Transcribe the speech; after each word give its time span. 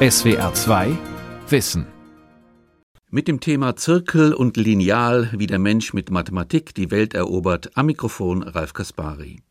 SWR 0.00 0.54
2 0.54 0.96
Wissen 1.48 1.84
mit 3.10 3.26
dem 3.26 3.40
Thema 3.40 3.74
Zirkel 3.74 4.32
und 4.32 4.56
Lineal, 4.56 5.30
wie 5.36 5.48
der 5.48 5.58
Mensch 5.58 5.92
mit 5.92 6.12
Mathematik 6.12 6.72
die 6.72 6.92
Welt 6.92 7.14
erobert, 7.14 7.76
am 7.76 7.86
Mikrofon 7.86 8.44
Ralf 8.44 8.74
Kaspari. 8.74 9.42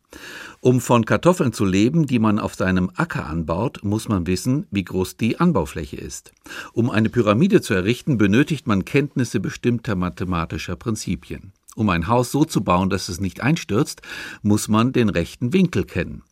Um 0.62 0.80
von 0.80 1.04
Kartoffeln 1.04 1.52
zu 1.52 1.66
leben, 1.66 2.06
die 2.06 2.18
man 2.18 2.38
auf 2.38 2.54
seinem 2.54 2.90
Acker 2.96 3.26
anbaut, 3.26 3.80
muss 3.82 4.08
man 4.08 4.26
wissen, 4.26 4.66
wie 4.70 4.84
groß 4.84 5.18
die 5.18 5.38
Anbaufläche 5.38 5.96
ist. 5.96 6.32
Um 6.72 6.88
eine 6.88 7.10
Pyramide 7.10 7.60
zu 7.60 7.74
errichten, 7.74 8.16
benötigt 8.16 8.66
man 8.66 8.86
Kenntnisse 8.86 9.40
bestimmter 9.40 9.96
mathematischer 9.96 10.76
Prinzipien. 10.76 11.52
Um 11.76 11.90
ein 11.90 12.08
Haus 12.08 12.32
so 12.32 12.46
zu 12.46 12.64
bauen, 12.64 12.88
dass 12.88 13.10
es 13.10 13.20
nicht 13.20 13.42
einstürzt, 13.42 14.00
muss 14.40 14.68
man 14.68 14.92
den 14.94 15.10
rechten 15.10 15.52
Winkel 15.52 15.84
kennen. 15.84 16.22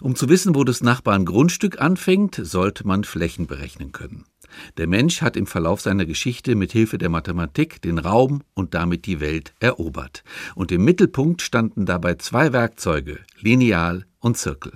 Um 0.00 0.16
zu 0.16 0.28
wissen, 0.28 0.54
wo 0.54 0.64
des 0.64 0.82
Nachbarn 0.82 1.24
Grundstück 1.24 1.80
anfängt, 1.80 2.40
sollte 2.42 2.86
man 2.86 3.04
Flächen 3.04 3.46
berechnen 3.46 3.92
können. 3.92 4.24
Der 4.76 4.86
Mensch 4.86 5.22
hat 5.22 5.36
im 5.36 5.46
Verlauf 5.46 5.80
seiner 5.80 6.06
Geschichte 6.06 6.54
mit 6.54 6.72
Hilfe 6.72 6.98
der 6.98 7.08
Mathematik 7.08 7.80
den 7.82 7.98
Raum 7.98 8.42
und 8.54 8.74
damit 8.74 9.06
die 9.06 9.20
Welt 9.20 9.54
erobert. 9.60 10.24
Und 10.54 10.72
im 10.72 10.84
Mittelpunkt 10.84 11.42
standen 11.42 11.86
dabei 11.86 12.14
zwei 12.14 12.52
Werkzeuge, 12.52 13.20
Lineal 13.40 14.06
und 14.18 14.36
Zirkel. 14.36 14.72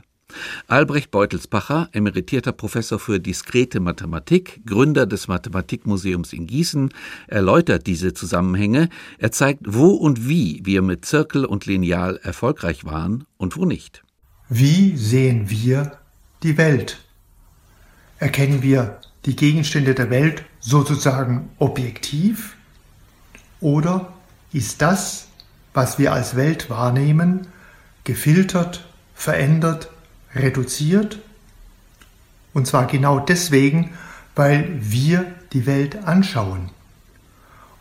Albrecht 0.66 1.10
Beutelsbacher, 1.10 1.88
emeritierter 1.92 2.52
Professor 2.52 2.98
für 2.98 3.20
diskrete 3.20 3.80
Mathematik, 3.80 4.62
Gründer 4.66 5.06
des 5.06 5.28
Mathematikmuseums 5.28 6.32
in 6.32 6.46
Gießen, 6.46 6.90
erläutert 7.28 7.86
diese 7.86 8.14
Zusammenhänge. 8.14 8.88
Er 9.18 9.32
zeigt, 9.32 9.62
wo 9.66 9.90
und 9.90 10.28
wie 10.28 10.60
wir 10.64 10.82
mit 10.82 11.04
Zirkel 11.04 11.44
und 11.44 11.66
Lineal 11.66 12.18
erfolgreich 12.22 12.84
waren 12.84 13.24
und 13.36 13.56
wo 13.56 13.64
nicht. 13.64 14.03
Wie 14.50 14.94
sehen 14.98 15.48
wir 15.48 15.92
die 16.42 16.58
Welt? 16.58 16.98
Erkennen 18.18 18.62
wir 18.62 19.00
die 19.24 19.36
Gegenstände 19.36 19.94
der 19.94 20.10
Welt 20.10 20.44
sozusagen 20.60 21.48
objektiv? 21.58 22.54
Oder 23.62 24.12
ist 24.52 24.82
das, 24.82 25.28
was 25.72 25.98
wir 25.98 26.12
als 26.12 26.36
Welt 26.36 26.68
wahrnehmen, 26.68 27.46
gefiltert, 28.04 28.84
verändert, 29.14 29.88
reduziert? 30.34 31.20
Und 32.52 32.66
zwar 32.66 32.86
genau 32.86 33.20
deswegen, 33.20 33.94
weil 34.34 34.78
wir 34.78 35.24
die 35.54 35.64
Welt 35.64 36.04
anschauen 36.04 36.68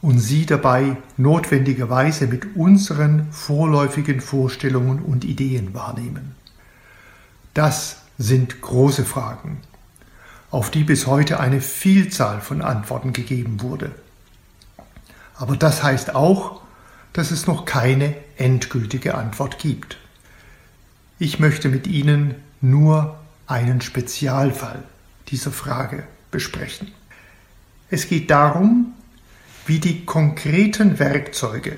und 0.02 0.20
sie 0.20 0.46
dabei 0.46 0.96
notwendigerweise 1.18 2.28
mit 2.28 2.56
unseren 2.56 3.32
vorläufigen 3.34 4.22
Vorstellungen 4.22 5.00
und 5.00 5.26
Ideen 5.26 5.74
wahrnehmen. 5.74 6.36
Das 7.54 7.98
sind 8.18 8.62
große 8.62 9.06
Fragen, 9.06 9.62
auf 10.50 10.72
die 10.72 10.84
bis 10.84 11.08
heute 11.08 11.40
eine 11.40 11.62
Vielzahl 11.62 12.42
von 12.42 12.62
Antworten 12.62 13.14
gegeben 13.14 13.62
wurde. 13.62 13.92
Aber 15.36 15.56
das 15.56 15.84
heißt 15.84 16.16
auch, 16.16 16.62
dass 17.12 17.32
es 17.32 17.48
noch 17.48 17.66
keine 17.66 18.16
endgültige 18.38 19.16
Antwort 19.16 19.60
gibt. 19.60 19.98
Ich 21.20 21.40
möchte 21.40 21.70
mit 21.70 21.86
Ihnen 21.86 22.36
nur 22.60 23.18
einen 23.46 23.82
Spezialfall 23.82 24.84
dieser 25.28 25.52
Frage 25.52 26.04
besprechen. 26.32 26.92
Es 27.90 28.08
geht 28.08 28.32
darum, 28.32 28.94
wie 29.68 29.80
die 29.80 30.06
konkreten 30.06 30.98
Werkzeuge, 30.98 31.78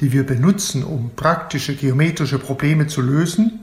die 0.00 0.12
wir 0.12 0.24
benutzen, 0.24 0.84
um 0.84 1.10
praktische 1.16 1.74
geometrische 1.74 2.38
Probleme 2.38 2.86
zu 2.86 3.02
lösen, 3.02 3.59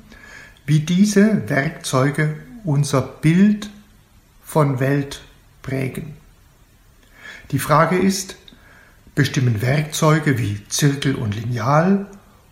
wie 0.68 0.82
diese 0.82 1.50
Werkzeuge 1.50 2.36
unser 2.66 3.02
Bild 3.02 3.70
von 4.44 4.80
Welt 4.82 5.22
prägen. 5.62 6.16
Die 7.52 7.60
Frage 7.60 7.98
ist, 7.98 8.36
bestimmen 9.16 9.62
Werkzeuge 9.62 10.38
wie 10.38 10.62
Zirkel 10.68 11.16
und 11.16 11.36
Lineal 11.36 12.06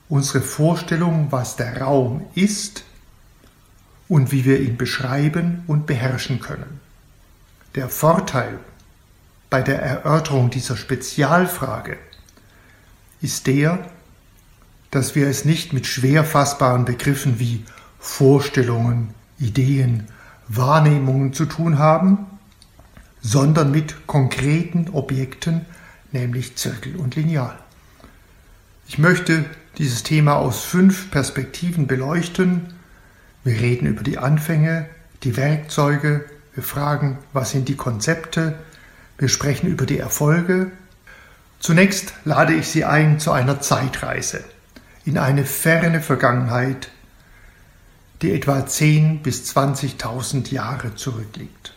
unsere 0.08 0.42
Vorstellung, 0.42 1.28
was 1.32 1.58
der 1.58 1.82
Raum 1.82 2.26
ist 2.36 2.86
und 4.08 4.32
wie 4.32 4.46
wir 4.46 4.62
ihn 4.62 4.78
beschreiben 4.78 5.64
und 5.68 5.86
beherrschen 5.86 6.40
können. 6.40 6.80
Der 7.76 7.90
Vorteil 7.90 8.60
bei 9.50 9.62
der 9.62 9.82
Erörterung 9.82 10.50
dieser 10.50 10.78
Spezialfrage 10.78 11.98
ist 13.22 13.48
der, 13.48 13.90
dass 14.92 15.16
wir 15.16 15.28
es 15.28 15.44
nicht 15.44 15.74
mit 15.74 15.86
schwer 15.86 16.24
fassbaren 16.24 16.86
Begriffen 16.86 17.40
wie 17.40 17.66
Vorstellungen, 18.06 19.14
Ideen, 19.40 20.08
Wahrnehmungen 20.48 21.34
zu 21.34 21.46
tun 21.46 21.80
haben, 21.80 22.28
sondern 23.22 23.72
mit 23.72 24.08
konkreten 24.08 24.90
Objekten, 24.94 25.66
nämlich 26.12 26.56
Zirkel 26.56 26.96
und 26.96 27.16
Lineal. 27.16 27.58
Ich 28.88 29.00
möchte 29.00 29.44
dieses 29.80 30.04
Thema 30.04 30.36
aus 30.36 30.64
fünf 30.64 31.10
Perspektiven 31.10 31.88
beleuchten. 31.88 32.76
Wir 33.44 33.60
reden 33.60 33.88
über 33.88 34.04
die 34.04 34.20
Anfänge, 34.20 34.86
die 35.24 35.36
Werkzeuge, 35.36 36.24
wir 36.54 36.64
fragen, 36.64 37.18
was 37.34 37.52
sind 37.52 37.68
die 37.68 37.76
Konzepte, 37.76 38.54
wir 39.18 39.30
sprechen 39.30 39.68
über 39.68 39.88
die 39.88 39.98
Erfolge. 39.98 40.72
Zunächst 41.60 42.14
lade 42.24 42.54
ich 42.54 42.70
Sie 42.70 42.86
ein 42.86 43.20
zu 43.20 43.32
einer 43.32 43.60
Zeitreise 43.60 44.44
in 45.06 45.18
eine 45.18 45.44
ferne 45.44 46.02
Vergangenheit, 46.02 46.90
die 48.26 48.32
etwa 48.32 48.58
10.000 48.58 49.20
bis 49.20 49.56
20.000 49.56 50.52
Jahre 50.52 50.96
zurückliegt. 50.96 51.74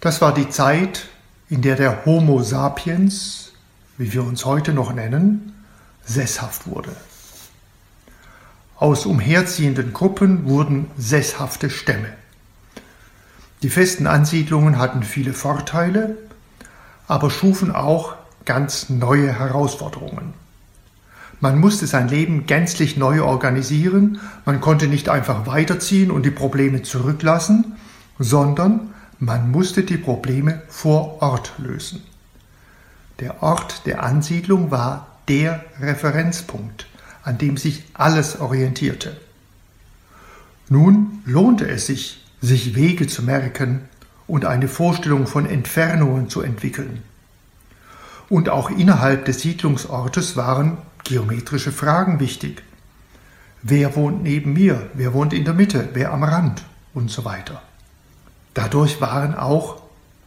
Das 0.00 0.20
war 0.20 0.34
die 0.34 0.50
Zeit, 0.50 1.06
in 1.48 1.62
der 1.62 1.76
der 1.76 2.04
Homo 2.04 2.42
sapiens, 2.42 3.52
wie 3.96 4.12
wir 4.12 4.22
uns 4.22 4.44
heute 4.44 4.74
noch 4.74 4.92
nennen, 4.92 5.54
sesshaft 6.04 6.66
wurde. 6.66 6.94
Aus 8.76 9.06
umherziehenden 9.06 9.94
Gruppen 9.94 10.44
wurden 10.44 10.90
sesshafte 10.98 11.70
Stämme. 11.70 12.12
Die 13.62 13.70
festen 13.70 14.06
Ansiedlungen 14.06 14.78
hatten 14.78 15.02
viele 15.02 15.32
Vorteile, 15.32 16.18
aber 17.08 17.30
schufen 17.30 17.74
auch 17.74 18.14
ganz 18.44 18.90
neue 18.90 19.32
Herausforderungen. 19.32 20.34
Man 21.40 21.58
musste 21.58 21.86
sein 21.86 22.08
Leben 22.08 22.44
gänzlich 22.46 22.98
neu 22.98 23.22
organisieren, 23.22 24.20
man 24.44 24.60
konnte 24.60 24.88
nicht 24.88 25.08
einfach 25.08 25.46
weiterziehen 25.46 26.10
und 26.10 26.24
die 26.24 26.30
Probleme 26.30 26.82
zurücklassen, 26.82 27.76
sondern 28.18 28.90
man 29.18 29.50
musste 29.50 29.82
die 29.82 29.96
Probleme 29.96 30.62
vor 30.68 31.22
Ort 31.22 31.54
lösen. 31.58 32.02
Der 33.20 33.42
Ort 33.42 33.86
der 33.86 34.02
Ansiedlung 34.02 34.70
war 34.70 35.06
der 35.28 35.64
Referenzpunkt, 35.80 36.86
an 37.22 37.38
dem 37.38 37.56
sich 37.56 37.84
alles 37.94 38.40
orientierte. 38.40 39.16
Nun 40.68 41.22
lohnte 41.24 41.68
es 41.68 41.86
sich, 41.86 42.24
sich 42.40 42.74
Wege 42.74 43.06
zu 43.06 43.22
merken 43.22 43.88
und 44.26 44.44
eine 44.44 44.68
Vorstellung 44.68 45.26
von 45.26 45.46
Entfernungen 45.46 46.28
zu 46.28 46.42
entwickeln. 46.42 47.02
Und 48.28 48.48
auch 48.48 48.70
innerhalb 48.70 49.24
des 49.24 49.40
Siedlungsortes 49.40 50.36
waren 50.36 50.78
geometrische 51.10 51.72
Fragen 51.72 52.20
wichtig. 52.20 52.62
Wer 53.62 53.96
wohnt 53.96 54.22
neben 54.22 54.52
mir? 54.52 54.90
Wer 54.94 55.12
wohnt 55.12 55.32
in 55.32 55.44
der 55.44 55.54
Mitte? 55.54 55.88
Wer 55.92 56.12
am 56.12 56.22
Rand? 56.22 56.62
Und 56.94 57.10
so 57.10 57.24
weiter. 57.24 57.62
Dadurch 58.54 59.00
waren 59.00 59.34
auch 59.34 59.82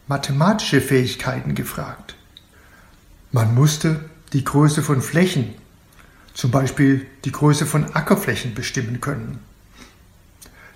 mathematische 0.08 0.82
Fähigkeiten 0.82 1.54
gefragt. 1.54 2.16
Man 3.32 3.54
musste 3.54 4.04
die 4.34 4.44
Größe 4.44 4.82
von 4.82 5.00
Flächen, 5.00 5.54
zum 6.34 6.50
Beispiel 6.50 7.06
die 7.24 7.32
Größe 7.32 7.64
von 7.64 7.94
Ackerflächen 7.94 8.54
bestimmen 8.54 9.00
können. 9.00 9.38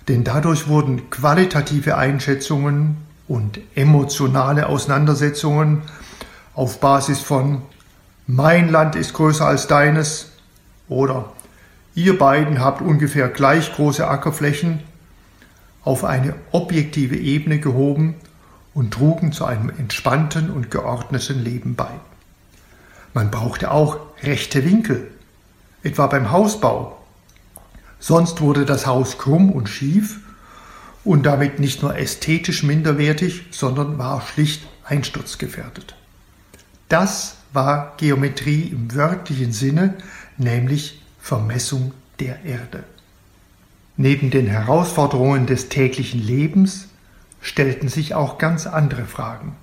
Denn 0.07 0.23
dadurch 0.23 0.67
wurden 0.67 1.11
qualitative 1.11 1.97
Einschätzungen 1.97 2.97
und 3.27 3.59
emotionale 3.75 4.65
Auseinandersetzungen 4.65 5.83
auf 6.55 6.79
Basis 6.79 7.19
von 7.19 7.61
mein 8.31 8.69
Land 8.69 8.95
ist 8.95 9.13
größer 9.13 9.43
als 9.43 9.65
deines 9.65 10.33
oder 10.87 11.33
ihr 11.95 12.19
beiden 12.19 12.59
habt 12.59 12.79
ungefähr 12.79 13.27
gleich 13.27 13.73
große 13.73 14.07
Ackerflächen 14.07 14.81
auf 15.83 16.03
eine 16.03 16.35
objektive 16.51 17.15
Ebene 17.15 17.57
gehoben 17.59 18.13
und 18.75 18.93
trugen 18.93 19.31
zu 19.31 19.45
einem 19.45 19.71
entspannten 19.71 20.51
und 20.51 20.69
geordneten 20.69 21.43
Leben 21.43 21.73
bei. 21.73 21.89
Man 23.15 23.31
brauchte 23.31 23.71
auch 23.71 23.97
rechte 24.21 24.63
Winkel, 24.63 25.09
etwa 25.81 26.05
beim 26.05 26.29
Hausbau. 26.29 27.03
Sonst 27.99 28.41
wurde 28.41 28.63
das 28.63 28.85
Haus 28.85 29.17
krumm 29.17 29.51
und 29.51 29.69
schief 29.69 30.19
und 31.03 31.25
damit 31.25 31.59
nicht 31.59 31.81
nur 31.81 31.97
ästhetisch 31.97 32.61
minderwertig, 32.61 33.45
sondern 33.49 33.97
war 33.97 34.21
schlicht 34.21 34.67
einsturzgefährdet. 34.85 35.95
Das 36.89 37.38
war 37.53 37.93
Geometrie 37.97 38.63
im 38.63 38.93
wörtlichen 38.93 39.51
Sinne, 39.51 39.95
nämlich 40.37 41.01
Vermessung 41.19 41.93
der 42.19 42.43
Erde. 42.43 42.83
Neben 43.97 44.29
den 44.29 44.47
Herausforderungen 44.47 45.45
des 45.45 45.69
täglichen 45.69 46.25
Lebens 46.25 46.87
stellten 47.41 47.89
sich 47.89 48.15
auch 48.15 48.37
ganz 48.37 48.67
andere 48.67 49.05
Fragen. 49.05 49.55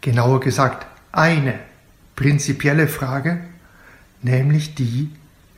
Genauer 0.00 0.40
gesagt 0.40 0.86
eine 1.12 1.58
prinzipielle 2.16 2.88
Frage, 2.88 3.40
nämlich 4.22 4.74
die, 4.74 5.10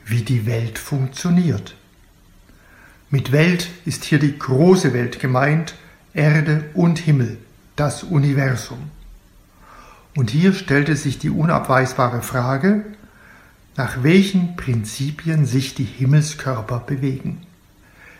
wie 0.05 0.21
die 0.21 0.45
Welt 0.45 0.77
funktioniert. 0.77 1.75
Mit 3.09 3.31
Welt 3.31 3.69
ist 3.85 4.03
hier 4.03 4.19
die 4.19 4.37
große 4.37 4.93
Welt 4.93 5.19
gemeint, 5.19 5.75
Erde 6.13 6.65
und 6.73 6.99
Himmel, 6.99 7.37
das 7.75 8.03
Universum. 8.03 8.91
Und 10.15 10.31
hier 10.31 10.53
stellte 10.53 10.95
sich 10.95 11.19
die 11.19 11.29
unabweisbare 11.29 12.21
Frage, 12.21 12.85
nach 13.75 14.03
welchen 14.03 14.55
Prinzipien 14.55 15.45
sich 15.45 15.75
die 15.75 15.85
Himmelskörper 15.85 16.79
bewegen. 16.79 17.41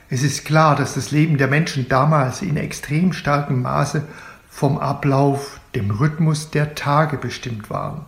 Es 0.09 0.23
ist 0.23 0.45
klar, 0.45 0.75
dass 0.75 0.95
das 0.95 1.11
Leben 1.11 1.37
der 1.37 1.47
Menschen 1.47 1.87
damals 1.87 2.41
in 2.41 2.57
extrem 2.57 3.13
starkem 3.13 3.61
Maße 3.61 4.03
vom 4.49 4.77
Ablauf, 4.77 5.59
dem 5.75 5.91
Rhythmus 5.91 6.49
der 6.49 6.75
Tage 6.75 7.17
bestimmt 7.17 7.69
war. 7.69 8.05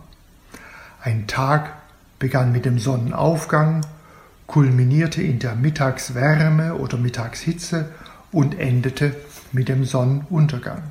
Ein 1.00 1.26
Tag 1.26 1.72
begann 2.18 2.52
mit 2.52 2.64
dem 2.64 2.78
Sonnenaufgang, 2.78 3.82
kulminierte 4.46 5.22
in 5.22 5.38
der 5.38 5.54
Mittagswärme 5.54 6.74
oder 6.74 6.98
Mittagshitze 6.98 7.90
und 8.32 8.58
endete 8.58 9.14
mit 9.52 9.68
dem 9.68 9.84
Sonnenuntergang. 9.84 10.82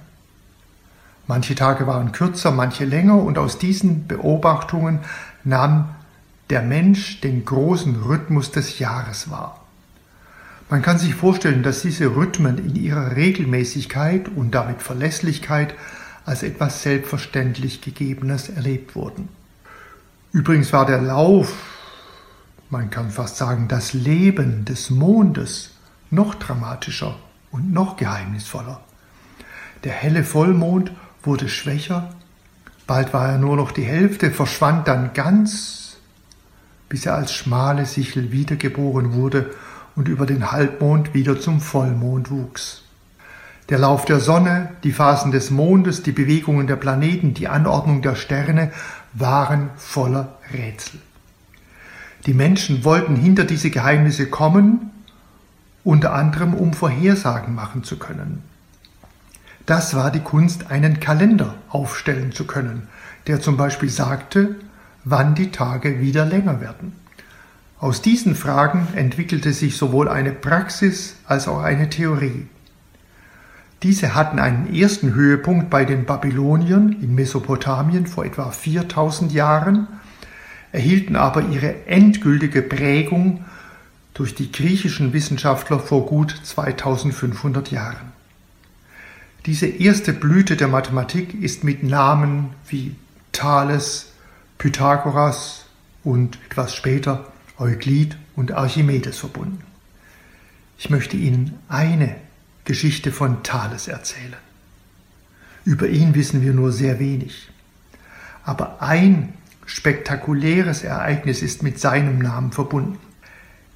Manche 1.32 1.56
Tage 1.56 1.88
waren 1.88 2.12
kürzer, 2.12 2.52
manche 2.52 2.84
länger 2.84 3.16
und 3.16 3.38
aus 3.38 3.58
diesen 3.58 4.06
Beobachtungen 4.06 5.00
nahm 5.46 5.88
der 6.50 6.62
Mensch 6.62 7.22
den 7.22 7.46
großen 7.46 8.04
Rhythmus 8.04 8.52
des 8.52 8.80
Jahres 8.80 9.32
wahr. 9.32 9.62
Man 10.70 10.82
kann 10.82 10.98
sich 10.98 11.16
vorstellen, 11.16 11.64
dass 11.64 11.84
diese 11.84 12.18
Rhythmen 12.18 12.58
in 12.58 12.76
ihrer 12.76 13.16
Regelmäßigkeit 13.16 14.28
und 14.28 14.54
damit 14.54 14.82
Verlässlichkeit 14.82 15.74
als 16.26 16.44
etwas 16.44 16.84
selbstverständlich 16.84 17.80
Gegebenes 17.80 18.50
erlebt 18.50 18.94
wurden. 18.98 19.30
Übrigens 20.34 20.74
war 20.74 20.86
der 20.86 21.02
Lauf, 21.02 21.54
man 22.70 22.90
kann 22.90 23.10
fast 23.10 23.38
sagen, 23.38 23.70
das 23.70 23.94
Leben 23.94 24.66
des 24.66 24.90
Mondes 24.90 25.76
noch 26.10 26.36
dramatischer 26.36 27.16
und 27.52 27.72
noch 27.72 27.96
geheimnisvoller. 27.96 28.82
Der 29.86 29.94
helle 29.94 30.26
Vollmond 30.26 30.92
wurde 31.24 31.50
schwächer, 31.50 32.10
bald 32.88 33.14
war 33.14 33.30
er 33.30 33.38
nur 33.38 33.56
noch 33.56 33.72
die 33.72 33.84
Hälfte, 33.84 34.32
verschwand 34.32 34.88
dann 34.88 35.14
ganz, 35.14 35.98
bis 36.90 37.06
er 37.06 37.16
als 37.16 37.34
schmale 37.34 37.86
Sichel 37.86 38.32
wiedergeboren 38.32 39.14
wurde 39.14 39.52
und 39.96 40.08
über 40.08 40.26
den 40.26 40.52
Halbmond 40.52 41.14
wieder 41.14 41.40
zum 41.40 41.62
Vollmond 41.62 42.32
wuchs. 42.32 42.84
Der 43.70 43.80
Lauf 43.80 44.04
der 44.04 44.20
Sonne, 44.20 44.70
die 44.84 44.92
Phasen 44.92 45.32
des 45.32 45.52
Mondes, 45.52 46.04
die 46.04 46.12
Bewegungen 46.12 46.68
der 46.68 46.76
Planeten, 46.76 47.34
die 47.34 47.48
Anordnung 47.48 48.02
der 48.02 48.16
Sterne 48.16 48.72
waren 49.14 49.70
voller 49.78 50.38
Rätsel. 50.54 51.00
Die 52.26 52.34
Menschen 52.34 52.84
wollten 52.84 53.16
hinter 53.16 53.46
diese 53.46 53.72
Geheimnisse 53.72 54.30
kommen, 54.30 54.92
unter 55.84 56.14
anderem 56.14 56.54
um 56.54 56.74
Vorhersagen 56.74 57.56
machen 57.56 57.84
zu 57.84 57.98
können. 57.98 58.44
Das 59.72 59.96
war 59.96 60.12
die 60.12 60.20
Kunst, 60.20 60.70
einen 60.70 61.00
Kalender 61.00 61.56
aufstellen 61.70 62.34
zu 62.34 62.44
können, 62.46 62.90
der 63.28 63.40
zum 63.40 63.56
Beispiel 63.56 63.88
sagte, 63.88 64.58
wann 65.06 65.34
die 65.34 65.50
Tage 65.50 66.02
wieder 66.02 66.26
länger 66.26 66.60
werden. 66.60 66.92
Aus 67.80 68.02
diesen 68.02 68.36
Fragen 68.36 68.90
entwickelte 68.96 69.54
sich 69.54 69.78
sowohl 69.78 70.10
eine 70.10 70.34
Praxis 70.34 71.16
als 71.26 71.48
auch 71.48 71.62
eine 71.62 71.90
Theorie. 71.90 72.48
Diese 73.82 74.14
hatten 74.14 74.40
einen 74.40 74.76
ersten 74.76 75.14
Höhepunkt 75.14 75.70
bei 75.70 75.86
den 75.86 76.04
Babyloniern 76.04 76.98
in 77.02 77.16
Mesopotamien 77.16 78.08
vor 78.08 78.26
etwa 78.26 78.52
4000 78.52 79.32
Jahren, 79.32 79.88
erhielten 80.74 81.16
aber 81.16 81.44
ihre 81.44 81.88
endgültige 81.88 82.62
Prägung 82.62 83.46
durch 84.16 84.36
die 84.36 84.52
griechischen 84.52 85.14
Wissenschaftler 85.14 85.80
vor 85.80 86.08
gut 86.08 86.38
2500 86.44 87.72
Jahren. 87.72 88.11
Diese 89.48 89.66
erste 89.66 90.14
Blüte 90.14 90.56
der 90.56 90.68
Mathematik 90.68 91.34
ist 91.34 91.64
mit 91.64 91.82
Namen 91.82 92.52
wie 92.68 92.96
Thales, 93.32 94.12
Pythagoras 94.60 95.66
und 96.04 96.38
etwas 96.48 96.76
später 96.76 97.32
Euklid 97.58 98.18
und 98.36 98.52
Archimedes 98.52 99.18
verbunden. 99.18 99.64
Ich 100.78 100.92
möchte 100.92 101.18
Ihnen 101.18 101.58
eine 101.70 102.16
Geschichte 102.66 103.12
von 103.12 103.42
Thales 103.42 103.88
erzählen. 103.88 104.36
Über 105.66 105.88
ihn 105.88 106.14
wissen 106.14 106.44
wir 106.44 106.54
nur 106.54 106.72
sehr 106.72 107.00
wenig. 107.00 107.50
Aber 108.44 108.82
ein 108.82 109.34
spektakuläres 109.66 110.84
Ereignis 110.84 111.42
ist 111.42 111.64
mit 111.64 111.80
seinem 111.80 112.20
Namen 112.20 112.52
verbunden. 112.52 113.00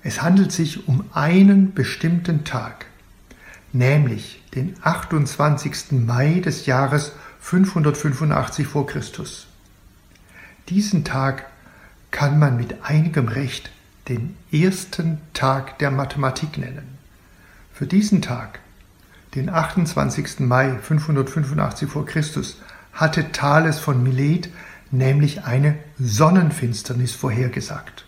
Es 0.04 0.22
handelt 0.22 0.52
sich 0.52 0.88
um 0.88 1.06
einen 1.14 1.74
bestimmten 1.74 2.44
Tag, 2.44 2.86
nämlich 3.76 4.42
den 4.56 4.76
28. 4.82 5.92
Mai 5.92 6.40
des 6.40 6.66
Jahres 6.66 7.12
585 7.42 8.68
vor 8.68 8.88
Christus. 8.88 9.48
Diesen 10.70 11.04
Tag 11.04 11.46
kann 12.10 12.40
man 12.40 12.58
mit 12.58 12.84
einigem 12.84 13.28
Recht 13.28 13.70
den 14.08 14.36
ersten 14.52 15.20
Tag 15.34 15.78
der 15.80 15.92
Mathematik 15.92 16.58
nennen. 16.58 16.98
Für 17.74 17.86
diesen 17.86 18.22
Tag, 18.22 18.60
den 19.36 19.50
28. 19.50 20.40
Mai 20.40 20.78
585 20.82 21.90
vor 21.90 22.06
Christus, 22.06 22.62
hatte 22.94 23.32
Thales 23.32 23.80
von 23.80 24.02
Milet 24.02 24.50
nämlich 24.92 25.44
eine 25.44 25.76
Sonnenfinsternis 26.00 27.14
vorhergesagt. 27.14 28.06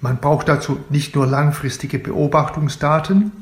Man 0.00 0.18
braucht 0.18 0.48
dazu 0.48 0.78
nicht 0.88 1.16
nur 1.16 1.26
langfristige 1.26 1.98
Beobachtungsdaten, 1.98 3.32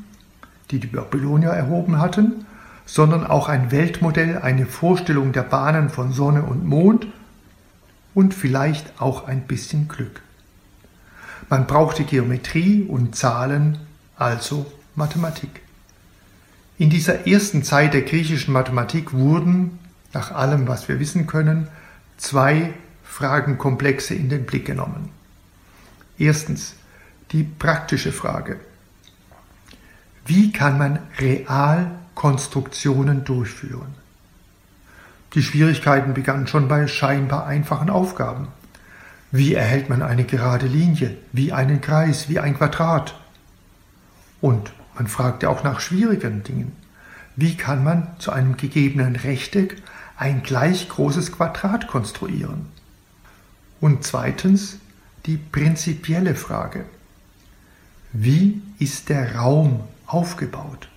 die 0.71 0.79
die 0.79 0.87
Babylonier 0.87 1.49
erhoben 1.49 1.99
hatten, 1.99 2.45
sondern 2.85 3.25
auch 3.25 3.49
ein 3.49 3.71
Weltmodell, 3.71 4.37
eine 4.37 4.65
Vorstellung 4.65 5.31
der 5.31 5.43
Bahnen 5.43 5.89
von 5.89 6.11
Sonne 6.11 6.43
und 6.43 6.65
Mond 6.65 7.07
und 8.13 8.33
vielleicht 8.33 9.01
auch 9.01 9.27
ein 9.27 9.41
bisschen 9.41 9.87
Glück. 9.87 10.21
Man 11.49 11.67
brauchte 11.67 12.03
Geometrie 12.03 12.83
und 12.83 13.15
Zahlen, 13.15 13.77
also 14.15 14.65
Mathematik. 14.95 15.61
In 16.77 16.89
dieser 16.89 17.27
ersten 17.27 17.63
Zeit 17.63 17.93
der 17.93 18.01
griechischen 18.01 18.53
Mathematik 18.53 19.13
wurden, 19.13 19.79
nach 20.13 20.31
allem, 20.31 20.67
was 20.67 20.87
wir 20.87 20.99
wissen 20.99 21.27
können, 21.27 21.67
zwei 22.17 22.73
Fragenkomplexe 23.03 24.15
in 24.15 24.29
den 24.29 24.45
Blick 24.45 24.65
genommen. 24.65 25.09
Erstens 26.17 26.75
die 27.31 27.43
praktische 27.43 28.11
Frage. 28.11 28.59
Wie 30.25 30.51
kann 30.51 30.79
man 30.79 30.99
real 31.19 31.91
Konstruktionen 32.15 33.25
durchführen? 33.25 33.93
Die 35.35 35.43
Schwierigkeiten 35.43 36.15
begannen 36.15 36.47
schon 36.47 36.67
bei 36.67 36.87
scheinbar 36.87 37.45
einfachen 37.45 37.91
Aufgaben. 37.91 38.47
Wie 39.31 39.53
erhält 39.53 39.87
man 39.87 40.01
eine 40.01 40.23
gerade 40.23 40.65
Linie, 40.65 41.15
wie 41.31 41.53
einen 41.53 41.79
Kreis, 41.79 42.27
wie 42.27 42.39
ein 42.39 42.57
Quadrat? 42.57 43.19
Und 44.41 44.73
man 44.95 45.07
fragte 45.07 45.49
auch 45.49 45.63
nach 45.63 45.79
schwierigen 45.79 46.41
Dingen. 46.43 46.71
Wie 47.35 47.55
kann 47.55 47.83
man 47.83 48.07
zu 48.17 48.31
einem 48.31 48.57
gegebenen 48.57 49.15
Rechteck 49.17 49.81
ein 50.17 50.41
gleich 50.41 50.89
großes 50.89 51.33
Quadrat 51.33 51.87
konstruieren? 51.87 52.67
Und 53.79 54.03
zweitens 54.05 54.79
die 55.25 55.37
prinzipielle 55.37 56.33
Frage. 56.33 56.85
Wie 58.13 58.61
ist 58.79 59.09
der 59.09 59.35
Raum 59.35 59.83
aufgebaut? 60.07 60.89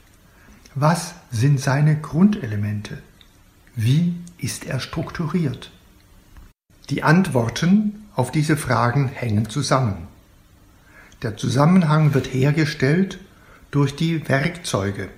Was 0.75 1.15
sind 1.31 1.61
seine 1.61 2.01
Grundelemente? 2.01 2.99
Wie 3.75 4.17
ist 4.39 4.67
er 4.67 4.81
strukturiert? 4.81 5.71
Die 6.91 7.03
Antworten 7.03 8.07
auf 8.15 8.31
diese 8.31 8.57
Fragen 8.57 9.09
hängen 9.09 9.49
zusammen. 9.51 10.09
Der 11.23 11.37
Zusammenhang 11.37 12.15
wird 12.15 12.33
hergestellt 12.33 13.19
durch 13.71 13.97
die 13.97 14.29
Werkzeuge, 14.29 15.09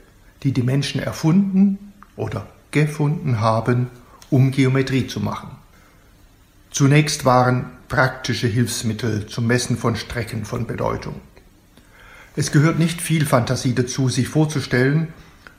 die 0.43 0.53
die 0.53 0.63
Menschen 0.63 1.01
erfunden 1.01 1.93
oder 2.17 2.47
gefunden 2.71 3.41
haben, 3.41 3.89
um 4.31 4.51
Geometrie 4.51 5.07
zu 5.07 5.21
machen. 5.21 5.51
Zunächst 6.71 7.25
waren 7.25 7.67
praktische 7.89 8.47
Hilfsmittel 8.47 9.27
zum 9.27 9.47
Messen 9.47 9.77
von 9.77 9.97
Strecken 9.97 10.45
von 10.45 10.67
Bedeutung. 10.67 11.21
Es 12.37 12.53
gehört 12.53 12.79
nicht 12.79 13.01
viel 13.01 13.27
Fantasie 13.27 13.75
dazu, 13.75 14.09
sich 14.09 14.29
vorzustellen, 14.29 15.09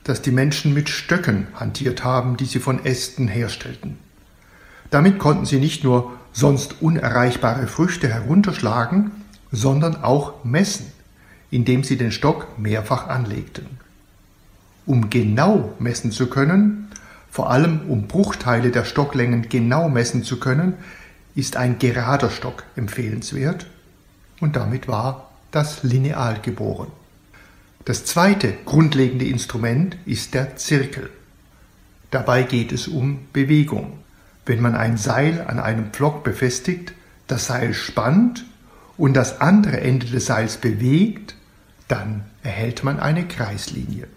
dass 0.03 0.21
die 0.21 0.31
Menschen 0.31 0.73
mit 0.73 0.89
Stöcken 0.89 1.47
hantiert 1.53 2.03
haben, 2.03 2.37
die 2.37 2.45
sie 2.45 2.59
von 2.59 2.85
Ästen 2.85 3.27
herstellten. 3.27 3.99
Damit 4.89 5.19
konnten 5.19 5.45
sie 5.45 5.59
nicht 5.59 5.83
nur 5.83 6.13
sonst 6.33 6.81
unerreichbare 6.81 7.67
Früchte 7.67 8.07
herunterschlagen, 8.07 9.11
sondern 9.51 10.01
auch 10.03 10.43
messen, 10.43 10.85
indem 11.49 11.83
sie 11.83 11.97
den 11.97 12.11
Stock 12.11 12.57
mehrfach 12.57 13.07
anlegten. 13.07 13.65
um 14.85 15.09
genau 15.09 15.73
messen 15.79 16.11
zu 16.11 16.27
können, 16.27 16.89
vor 17.29 17.49
allem 17.49 17.81
um 17.87 18.07
Bruchteile 18.07 18.71
der 18.71 18.83
Stocklängen 18.83 19.47
genau 19.47 19.89
messen 19.89 20.23
zu 20.23 20.39
können, 20.39 20.73
ist 21.35 21.55
ein 21.55 21.79
gerader 21.79 22.29
Stock 22.29 22.63
empfehlenswert 22.75 23.67
und 24.41 24.55
damit 24.55 24.87
war 24.87 25.30
das 25.51 25.83
Lineal 25.83 26.39
geboren. 26.41 26.91
Das 27.85 28.05
zweite 28.05 28.53
grundlegende 28.65 29.25
Instrument 29.25 29.97
ist 30.05 30.33
der 30.33 30.55
Zirkel. 30.55 31.09
Dabei 32.11 32.43
geht 32.43 32.71
es 32.71 32.87
um 32.87 33.27
Bewegung. 33.33 33.99
Wenn 34.45 34.61
man 34.61 34.75
ein 34.75 34.97
Seil 34.97 35.45
an 35.47 35.59
einem 35.59 35.91
Pflock 35.91 36.23
befestigt, 36.23 36.93
das 37.27 37.47
Seil 37.47 37.73
spannt 37.73 38.45
und 38.97 39.13
das 39.13 39.41
andere 39.41 39.79
Ende 39.81 40.07
des 40.07 40.25
Seils 40.25 40.57
bewegt, 40.57 41.35
dann 41.87 42.25
erhält 42.43 42.83
man 42.83 42.99
eine 42.99 43.27
Kreislinie. 43.27 44.07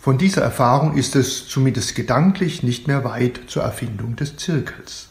Von 0.00 0.18
dieser 0.18 0.42
Erfahrung 0.42 0.96
ist 0.96 1.16
es 1.16 1.48
zumindest 1.48 1.94
gedanklich 1.94 2.62
nicht 2.62 2.86
mehr 2.86 3.04
weit 3.04 3.40
zur 3.48 3.62
Erfindung 3.62 4.16
des 4.16 4.36
Zirkels. 4.36 5.08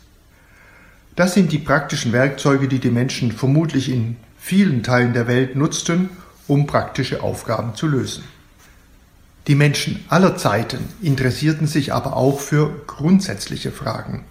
Das 1.16 1.34
sind 1.34 1.52
die 1.52 1.60
praktischen 1.60 2.14
Werkzeuge, 2.14 2.68
die 2.68 2.80
die 2.80 2.92
Menschen 2.92 3.32
vermutlich 3.32 3.90
in 3.90 4.18
vielen 4.48 4.82
Teilen 4.82 5.12
der 5.12 5.28
Welt 5.28 5.58
nutzten, 5.58 6.10
um 6.48 6.68
praktische 6.68 7.22
Aufgaben 7.22 7.76
zu 7.76 7.86
lösen. 7.86 8.24
Die 9.48 9.56
Menschen 9.56 10.06
aller 10.08 10.38
Zeiten 10.38 10.80
interessierten 11.02 11.68
sich 11.68 11.94
aber 11.94 12.16
auch 12.16 12.40
für 12.40 12.74
grundsätzliche 12.88 13.74
Fragen. 13.74 14.24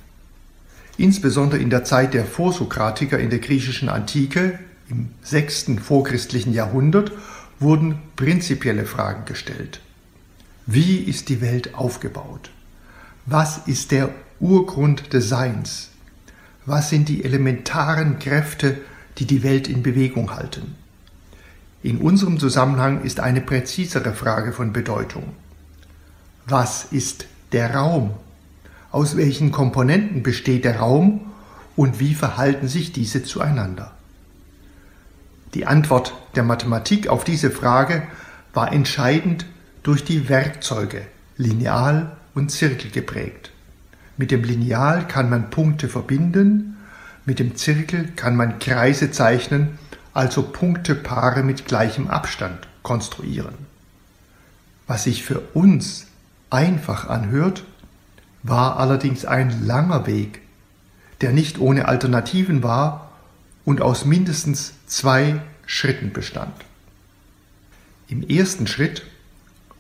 Insbesondere 0.97 1.61
in 1.61 1.69
der 1.69 1.85
Zeit 1.85 2.15
der 2.15 2.25
Vorsokratiker 2.25 3.19
in 3.19 3.29
der 3.29 3.41
griechischen 3.41 3.91
Antike 3.91 4.59
im 4.89 5.11
sechsten 5.23 5.79
vorchristlichen 5.79 6.55
Jahrhundert 6.55 7.13
wurden 7.61 7.99
prinzipielle 8.17 8.87
Fragen 8.87 9.27
gestellt. 9.27 9.81
Wie 10.65 10.97
ist 10.97 11.29
die 11.29 11.43
Welt 11.43 11.75
aufgebaut? 11.75 12.51
Was 13.27 13.59
ist 13.67 13.91
der 13.91 14.09
Urgrund 14.41 15.13
des 15.13 15.29
Seins? 15.29 15.91
Was 16.65 16.89
sind 16.89 17.11
die 17.11 17.23
elementaren 17.23 18.19
Kräfte, 18.19 18.79
die 19.19 19.27
die 19.27 19.43
Welt 19.43 19.69
in 19.69 19.83
Bewegung 19.83 20.35
halten? 20.35 20.75
In 21.83 21.99
unserem 21.99 22.39
Zusammenhang 22.39 23.03
ist 23.03 23.21
eine 23.21 23.41
präzisere 23.41 24.13
Frage 24.13 24.53
von 24.53 24.73
Bedeutung. 24.73 25.25
Was 26.47 26.85
ist 26.91 27.27
der 27.53 27.75
Raum? 27.75 28.11
Aus 28.91 29.17
welchen 29.17 29.53
Komponenten 29.53 30.23
besteht 30.23 30.65
der 30.65 30.79
Raum 30.79 31.33
und 31.77 32.01
wie 32.01 32.15
verhalten 32.15 32.69
sich 32.69 32.93
diese 32.93 33.23
zueinander? 33.23 33.93
Die 35.55 35.67
Antwort 35.67 36.15
der 36.35 36.43
Mathematik 36.43 37.09
auf 37.09 37.25
diese 37.25 37.51
Frage 37.51 38.03
war 38.53 38.73
entscheidend 38.73 39.47
durch 39.83 40.05
die 40.05 40.29
Werkzeuge 40.29 41.03
Lineal 41.37 42.17
und 42.35 42.51
Zirkel 42.51 42.91
geprägt. 42.91 43.53
Mit 44.17 44.31
dem 44.31 44.45
Lineal 44.45 45.07
kann 45.07 45.29
man 45.31 45.51
Punkte 45.51 45.89
verbinden, 45.89 46.76
mit 47.27 47.41
dem 47.41 47.57
Zirkel 47.57 48.09
kann 48.17 48.37
man 48.37 48.59
Kreise 48.61 49.11
zeichnen, 49.11 49.79
also 50.15 50.43
Punktepaare 50.43 51.43
mit 51.43 51.67
gleichem 51.67 52.09
Abstand 52.09 52.67
konstruieren. 52.83 53.55
Was 54.87 55.05
sich 55.05 55.25
für 55.25 55.41
uns 55.53 56.07
einfach 56.49 57.09
anhört, 57.09 57.65
war 58.43 58.79
allerdings 58.79 59.25
ein 59.25 59.67
langer 59.67 60.07
Weg, 60.07 60.41
der 61.21 61.33
nicht 61.33 61.59
ohne 61.59 61.89
Alternativen 61.89 62.63
war 62.63 63.11
und 63.65 63.83
aus 63.83 64.05
mindestens 64.05 64.73
zwei 64.87 65.43
Schritten 65.67 66.13
bestand. 66.13 66.55
Im 68.09 68.23
ersten 68.23 68.69
Schritt 68.69 69.03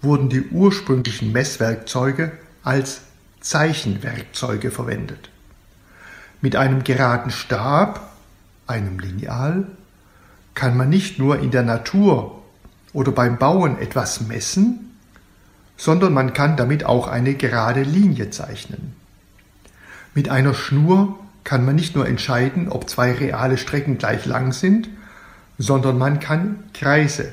wurden 0.02 0.28
die 0.28 0.42
ursprünglichen 0.48 1.30
Messwerkzeuge 1.30 2.32
als 2.64 3.02
Zeichenwerkzeuge 3.40 4.72
verwendet. 4.72 5.30
Mit 6.40 6.56
einem 6.56 6.84
geraden 6.84 7.30
Stab, 7.30 8.12
einem 8.66 8.98
Lineal, 8.98 9.66
kann 10.54 10.76
man 10.76 10.88
nicht 10.88 11.18
nur 11.18 11.38
in 11.38 11.50
der 11.50 11.62
Natur 11.62 12.42
oder 12.92 13.12
beim 13.12 13.38
Bauen 13.38 13.78
etwas 13.78 14.22
messen, 14.22 14.96
sondern 15.76 16.14
man 16.14 16.32
kann 16.32 16.56
damit 16.56 16.84
auch 16.84 17.08
eine 17.08 17.34
gerade 17.34 17.82
Linie 17.82 18.30
zeichnen. 18.30 18.94
Mit 20.14 20.30
einer 20.30 20.54
Schnur 20.54 21.18
kann 21.44 21.64
man 21.64 21.76
nicht 21.76 21.94
nur 21.94 22.08
entscheiden, 22.08 22.70
ob 22.70 22.88
zwei 22.88 23.12
reale 23.12 23.58
Strecken 23.58 23.98
gleich 23.98 24.24
lang 24.24 24.52
sind, 24.52 24.88
sondern 25.58 25.98
man 25.98 26.20
kann 26.20 26.64
Kreise 26.72 27.32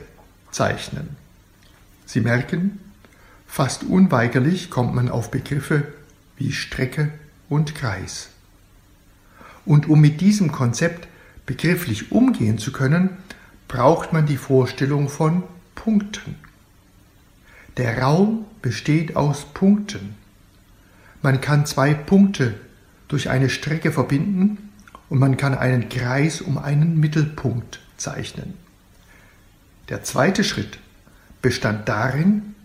zeichnen. 0.51 1.15
Sie 2.05 2.19
merken, 2.19 2.79
fast 3.47 3.83
unweigerlich 3.83 4.69
kommt 4.69 4.93
man 4.93 5.09
auf 5.09 5.31
Begriffe 5.31 5.87
wie 6.37 6.51
Strecke 6.51 7.09
und 7.49 7.73
Kreis. 7.73 8.29
Und 9.65 9.89
um 9.89 10.01
mit 10.01 10.21
diesem 10.21 10.51
Konzept 10.51 11.07
begrifflich 11.45 12.11
umgehen 12.11 12.57
zu 12.57 12.71
können, 12.71 13.09
braucht 13.67 14.13
man 14.13 14.25
die 14.25 14.37
Vorstellung 14.37 15.09
von 15.09 15.43
Punkten. 15.75 16.35
Der 17.77 18.01
Raum 18.01 18.45
besteht 18.61 19.15
aus 19.15 19.45
Punkten. 19.53 20.15
Man 21.21 21.41
kann 21.41 21.65
zwei 21.65 21.93
Punkte 21.93 22.53
durch 23.07 23.29
eine 23.29 23.49
Strecke 23.49 23.91
verbinden 23.91 24.69
und 25.09 25.19
man 25.19 25.37
kann 25.37 25.55
einen 25.55 25.89
Kreis 25.89 26.41
um 26.41 26.57
einen 26.57 26.99
Mittelpunkt 26.99 27.79
zeichnen. 27.97 28.53
Der 29.89 30.03
zweite 30.03 30.43
Schritt 30.43 30.79
bestand 31.41 31.89
darin, 31.89 32.55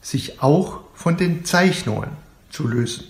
sich 0.00 0.42
auch 0.42 0.80
von 0.94 1.16
den 1.16 1.44
Zeichnungen 1.44 2.10
zu 2.50 2.68
lösen. 2.68 3.04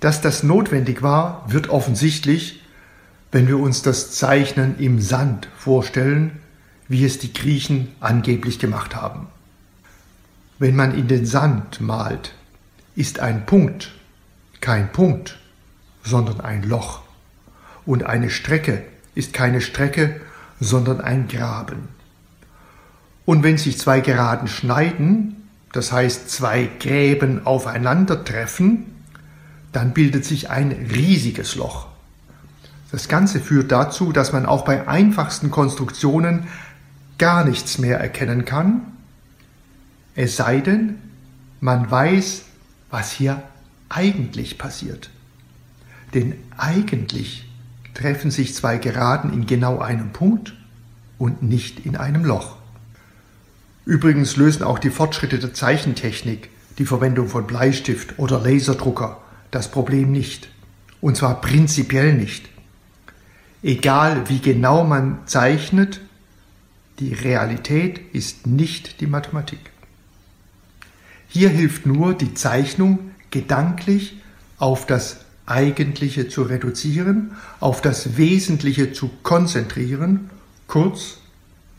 Dass 0.00 0.20
das 0.20 0.42
notwendig 0.42 1.02
war, 1.02 1.44
wird 1.48 1.68
offensichtlich, 1.68 2.62
wenn 3.32 3.48
wir 3.48 3.58
uns 3.58 3.82
das 3.82 4.12
Zeichnen 4.12 4.78
im 4.78 5.00
Sand 5.00 5.48
vorstellen, 5.56 6.40
wie 6.88 7.04
es 7.04 7.18
die 7.18 7.32
Griechen 7.32 7.88
angeblich 8.00 8.58
gemacht 8.58 8.94
haben. 8.94 9.26
Wenn 10.58 10.76
man 10.76 10.96
in 10.96 11.08
den 11.08 11.26
Sand 11.26 11.80
malt, 11.80 12.32
ist 12.94 13.20
ein 13.20 13.44
Punkt 13.44 13.92
kein 14.66 14.90
Punkt, 14.90 15.38
sondern 16.02 16.40
ein 16.40 16.64
Loch. 16.64 17.02
Und 17.84 18.02
eine 18.02 18.30
Strecke 18.30 18.82
ist 19.14 19.32
keine 19.32 19.60
Strecke, 19.60 20.20
sondern 20.58 21.00
ein 21.00 21.28
Graben. 21.28 21.88
Und 23.24 23.44
wenn 23.44 23.58
sich 23.58 23.78
zwei 23.78 24.00
Geraden 24.00 24.48
schneiden, 24.48 25.48
das 25.70 25.92
heißt 25.92 26.30
zwei 26.30 26.68
Gräben 26.80 27.46
aufeinandertreffen, 27.46 28.95
dann 29.76 29.92
bildet 29.92 30.24
sich 30.24 30.48
ein 30.48 30.72
riesiges 30.72 31.54
Loch. 31.54 31.88
Das 32.92 33.08
Ganze 33.08 33.40
führt 33.40 33.70
dazu, 33.70 34.10
dass 34.10 34.32
man 34.32 34.46
auch 34.46 34.64
bei 34.64 34.88
einfachsten 34.88 35.50
Konstruktionen 35.50 36.46
gar 37.18 37.44
nichts 37.44 37.76
mehr 37.76 38.00
erkennen 38.00 38.46
kann, 38.46 38.80
es 40.14 40.36
sei 40.36 40.60
denn, 40.60 40.96
man 41.60 41.90
weiß, 41.90 42.44
was 42.90 43.10
hier 43.12 43.42
eigentlich 43.90 44.56
passiert. 44.56 45.10
Denn 46.14 46.36
eigentlich 46.56 47.46
treffen 47.92 48.30
sich 48.30 48.54
zwei 48.54 48.78
Geraden 48.78 49.30
in 49.30 49.44
genau 49.44 49.80
einem 49.80 50.10
Punkt 50.10 50.54
und 51.18 51.42
nicht 51.42 51.84
in 51.84 51.96
einem 51.96 52.24
Loch. 52.24 52.56
Übrigens 53.84 54.36
lösen 54.36 54.62
auch 54.62 54.78
die 54.78 54.88
Fortschritte 54.88 55.38
der 55.38 55.52
Zeichentechnik, 55.52 56.48
die 56.78 56.86
Verwendung 56.86 57.28
von 57.28 57.46
Bleistift 57.46 58.18
oder 58.18 58.40
Laserdrucker, 58.40 59.20
das 59.56 59.70
Problem 59.70 60.12
nicht. 60.12 60.48
Und 61.00 61.16
zwar 61.16 61.40
prinzipiell 61.40 62.12
nicht. 62.12 62.48
Egal 63.62 64.28
wie 64.28 64.40
genau 64.40 64.84
man 64.84 65.20
zeichnet, 65.26 66.00
die 66.98 67.14
Realität 67.14 68.00
ist 68.14 68.46
nicht 68.46 69.00
die 69.00 69.06
Mathematik. 69.06 69.58
Hier 71.28 71.48
hilft 71.48 71.86
nur 71.86 72.12
die 72.14 72.34
Zeichnung 72.34 73.10
gedanklich 73.30 74.20
auf 74.58 74.86
das 74.86 75.24
Eigentliche 75.46 76.28
zu 76.28 76.42
reduzieren, 76.42 77.32
auf 77.58 77.80
das 77.80 78.16
Wesentliche 78.18 78.92
zu 78.92 79.10
konzentrieren, 79.22 80.30
kurz 80.66 81.18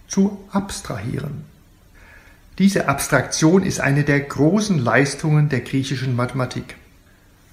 zu 0.08 0.44
abstrahieren. 0.52 1.46
Diese 2.58 2.88
Abstraktion 2.88 3.64
ist 3.64 3.80
eine 3.80 4.04
der 4.04 4.22
großen 4.22 4.80
Leistungen 4.80 5.50
der 5.50 5.62
griechischen 5.62 6.16
Mathematik. 6.16 6.76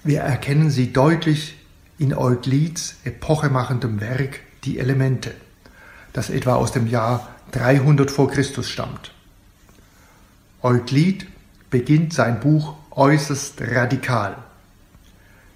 Wir 0.05 0.19
erkennen 0.21 0.69
sie 0.69 0.93
deutlich 0.93 1.57
in 1.97 2.13
Euklids 2.13 2.97
epochemachendem 3.05 3.99
Werk 3.99 4.41
Die 4.63 4.77
Elemente, 4.77 5.33
das 6.13 6.29
etwa 6.29 6.53
aus 6.53 6.71
dem 6.71 6.85
Jahr 6.85 7.27
300 7.53 8.11
vor 8.11 8.29
Christus 8.29 8.69
stammt. 8.69 9.15
Euklid 10.61 11.25
beginnt 11.71 12.13
sein 12.13 12.39
Buch 12.39 12.75
äußerst 12.91 13.59
radikal. 13.59 14.37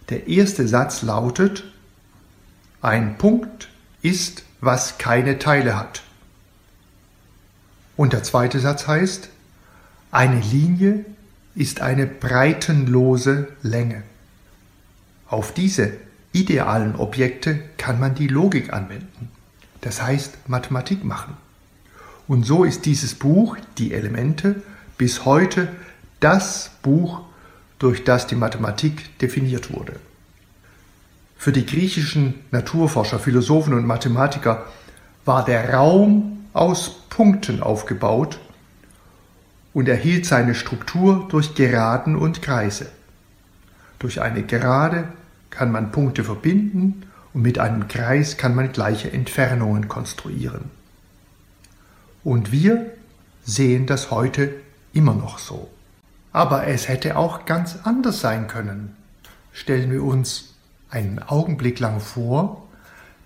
Der 0.10 0.27
erste 0.27 0.68
Satz 0.68 1.03
lautet, 1.03 1.63
ein 2.82 3.20
Punkt 3.20 3.70
ist, 4.01 4.46
was 4.62 4.98
keine 4.98 5.38
Teile 5.38 5.77
hat. 5.77 6.01
Und 7.96 8.13
der 8.13 8.24
zweite 8.24 8.60
Satz 8.60 8.88
heißt, 8.88 9.29
Eine 10.10 10.39
Linie 10.39 11.06
ist 11.53 11.82
eine 11.82 12.08
breitenlose 12.08 13.50
Länge. 13.62 14.01
Auf 15.29 15.53
diese 15.53 15.93
idealen 16.31 16.95
Objekte 16.95 17.59
kann 17.77 18.00
man 18.00 18.15
die 18.15 18.27
Logik 18.27 18.74
anwenden, 18.74 19.29
das 19.81 20.01
heißt 20.01 20.50
Mathematik 20.50 21.03
machen. 21.03 21.38
Und 22.27 22.45
so 22.45 22.63
ist 22.63 22.86
dieses 22.86 23.15
Buch, 23.15 23.57
die 23.77 23.93
Elemente, 23.93 24.62
bis 24.98 25.25
heute 25.25 25.69
das 26.19 26.71
Buch, 26.81 27.21
durch 27.77 28.03
das 28.03 28.27
die 28.27 28.36
Mathematik 28.36 29.17
definiert 29.19 29.74
wurde. 29.74 29.95
Für 31.38 31.51
die 31.51 31.65
griechischen 31.65 32.36
Naturforscher, 32.51 33.19
Philosophen 33.19 33.74
und 33.74 33.86
Mathematiker 33.86 34.65
war 35.25 35.45
der 35.45 35.74
Raum 35.74 36.45
aus 36.53 37.03
Punkten 37.09 37.62
aufgebaut 37.62 38.39
und 39.74 39.88
erhielt 39.88 40.25
seine 40.25 40.55
Struktur 40.55 41.27
durch 41.29 41.55
Geraden 41.55 42.15
und 42.15 42.41
Kreise. 42.41 42.88
Durch 44.00 44.21
eine 44.21 44.43
Gerade 44.43 45.07
kann 45.50 45.72
man 45.72 45.91
Punkte 45.91 46.24
verbinden 46.24 47.03
und 47.34 47.41
mit 47.41 47.60
einem 47.60 47.88
Kreis 47.88 48.38
kann 48.38 48.56
man 48.56 48.72
gleiche 48.72 49.12
Entfernungen 49.12 49.88
konstruieren. 49.88 50.72
Und 52.24 52.51
wir 52.51 52.91
sehen 53.44 53.86
das 53.86 54.12
heute 54.12 54.53
immer 54.94 55.13
noch 55.13 55.39
so. 55.39 55.70
Aber 56.32 56.68
es 56.68 56.88
hätte 56.88 57.18
auch 57.18 57.46
ganz 57.46 57.79
anders 57.84 58.20
sein 58.20 58.48
können. 58.48 58.96
Stellen 59.51 59.91
wir 59.91 60.03
uns 60.03 60.56
einen 60.89 61.20
Augenblick 61.20 61.79
lang 61.79 62.00
vor, 62.00 62.68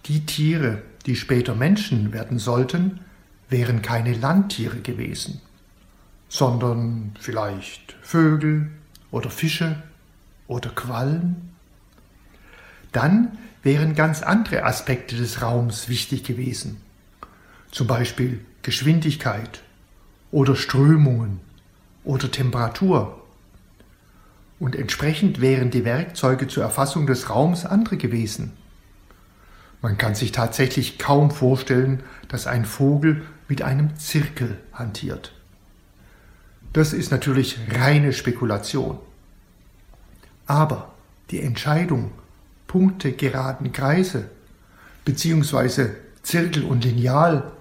die 0.05 0.25
Tiere, 0.25 0.81
die 1.05 1.15
später 1.15 1.55
Menschen 1.55 2.13
werden 2.13 2.39
sollten, 2.39 2.99
wären 3.49 3.81
keine 3.81 4.13
Landtiere 4.13 4.79
gewesen, 4.79 5.41
sondern 6.27 7.15
vielleicht 7.19 7.95
Vögel 8.01 8.71
oder 9.11 9.29
Fische 9.29 9.81
oder 10.47 10.69
Quallen. 10.69 11.52
Dann 12.93 13.37
wären 13.63 13.95
ganz 13.95 14.21
andere 14.21 14.63
Aspekte 14.63 15.15
des 15.15 15.41
Raums 15.41 15.89
wichtig 15.89 16.23
gewesen, 16.23 16.81
zum 17.71 17.87
Beispiel 17.87 18.43
Geschwindigkeit 18.61 19.61
oder 20.31 20.55
Strömungen 20.55 21.41
oder 22.03 22.31
Temperatur. 22.31 23.21
Und 24.59 24.75
entsprechend 24.75 25.41
wären 25.41 25.71
die 25.71 25.83
Werkzeuge 25.83 26.47
zur 26.47 26.63
Erfassung 26.63 27.05
des 27.07 27.29
Raums 27.29 27.65
andere 27.65 27.97
gewesen. 27.97 28.53
Man 29.81 29.97
kann 29.97 30.15
sich 30.15 30.31
tatsächlich 30.31 30.97
kaum 30.97 31.31
vorstellen, 31.31 32.03
dass 32.29 32.47
ein 32.47 32.63
Vogel 32.63 33.23
mit 33.49 33.61
einem 33.61 33.97
Zirkel 33.97 34.57
hantiert. 34.71 35.33
Das 36.71 36.93
ist 36.93 37.11
natürlich 37.11 37.57
reine 37.69 38.13
Spekulation. 38.13 38.97
Aber 40.45 40.93
die 41.29 41.41
Entscheidung, 41.41 42.11
Punkte, 42.73 43.11
geraden 43.11 43.71
Kreise 43.71 44.31
bzw. 45.05 45.89
Zirkel 46.23 46.63
und 46.63 46.83
Lineal 46.83 47.51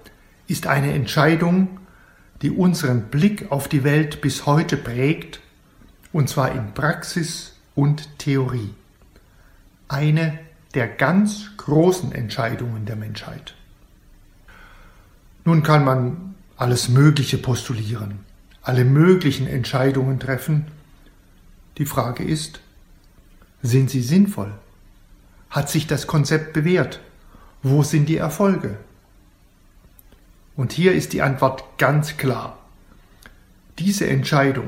ist 0.47 0.65
eine 0.65 0.91
Entscheidung, 0.91 1.79
die 2.41 2.49
unseren 2.49 3.11
Blick 3.11 3.51
auf 3.51 3.67
die 3.67 3.83
Welt 3.83 4.21
bis 4.21 4.47
heute 4.47 4.75
prägt, 4.75 5.39
und 6.13 6.29
zwar 6.29 6.51
in 6.51 6.73
Praxis 6.73 7.53
und 7.75 8.17
Theorie. 8.17 8.73
Eine 9.87 10.39
der 10.73 10.87
ganz 10.87 11.51
großen 11.57 12.11
Entscheidungen 12.11 12.87
der 12.87 12.95
Menschheit. 12.95 13.53
Nun 15.45 15.61
kann 15.61 15.85
man 15.85 16.33
alles 16.57 16.89
Mögliche 16.89 17.37
postulieren, 17.37 18.21
alle 18.63 18.83
möglichen 18.83 19.45
Entscheidungen 19.45 20.19
treffen. 20.19 20.65
Die 21.77 21.85
Frage 21.85 22.23
ist, 22.23 22.61
sind 23.61 23.91
sie 23.91 24.01
sinnvoll? 24.01 24.53
Hat 25.53 25.69
sich 25.69 25.85
das 25.85 26.07
Konzept 26.07 26.51
bewährt? 26.53 26.99
Wo 27.61 27.83
sind 27.83 28.09
die 28.09 28.17
Erfolge? 28.17 28.75
Und 30.55 30.71
hier 30.71 30.93
ist 30.93 31.13
die 31.13 31.21
Antwort 31.21 31.77
ganz 31.77 32.17
klar. 32.17 32.57
Diese 33.77 34.07
Entscheidung 34.07 34.65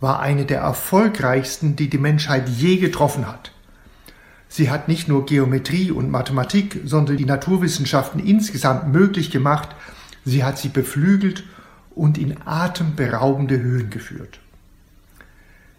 war 0.00 0.18
eine 0.18 0.46
der 0.46 0.62
erfolgreichsten, 0.62 1.76
die 1.76 1.88
die 1.88 1.98
Menschheit 1.98 2.48
je 2.48 2.78
getroffen 2.78 3.28
hat. 3.28 3.52
Sie 4.48 4.68
hat 4.68 4.88
nicht 4.88 5.06
nur 5.06 5.26
Geometrie 5.26 5.92
und 5.92 6.10
Mathematik, 6.10 6.80
sondern 6.84 7.16
die 7.16 7.24
Naturwissenschaften 7.24 8.18
insgesamt 8.18 8.92
möglich 8.92 9.30
gemacht, 9.30 9.68
sie 10.24 10.42
hat 10.42 10.58
sie 10.58 10.70
beflügelt 10.70 11.44
und 11.94 12.18
in 12.18 12.36
atemberaubende 12.44 13.60
Höhen 13.60 13.90
geführt. 13.90 14.40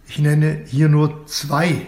Ich 0.07 0.19
nenne 0.19 0.61
hier 0.67 0.87
nur 0.87 1.27
zwei 1.27 1.85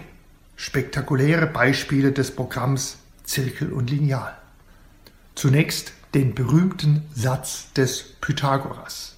spektakuläre 0.64 1.46
Beispiele 1.46 2.14
des 2.14 2.32
Programms 2.32 2.98
Zirkel 3.26 3.74
und 3.74 3.90
Lineal. 3.90 4.34
Zunächst 5.36 5.92
den 6.14 6.36
berühmten 6.36 7.02
Satz 7.14 7.74
des 7.74 8.14
Pythagoras. 8.22 9.18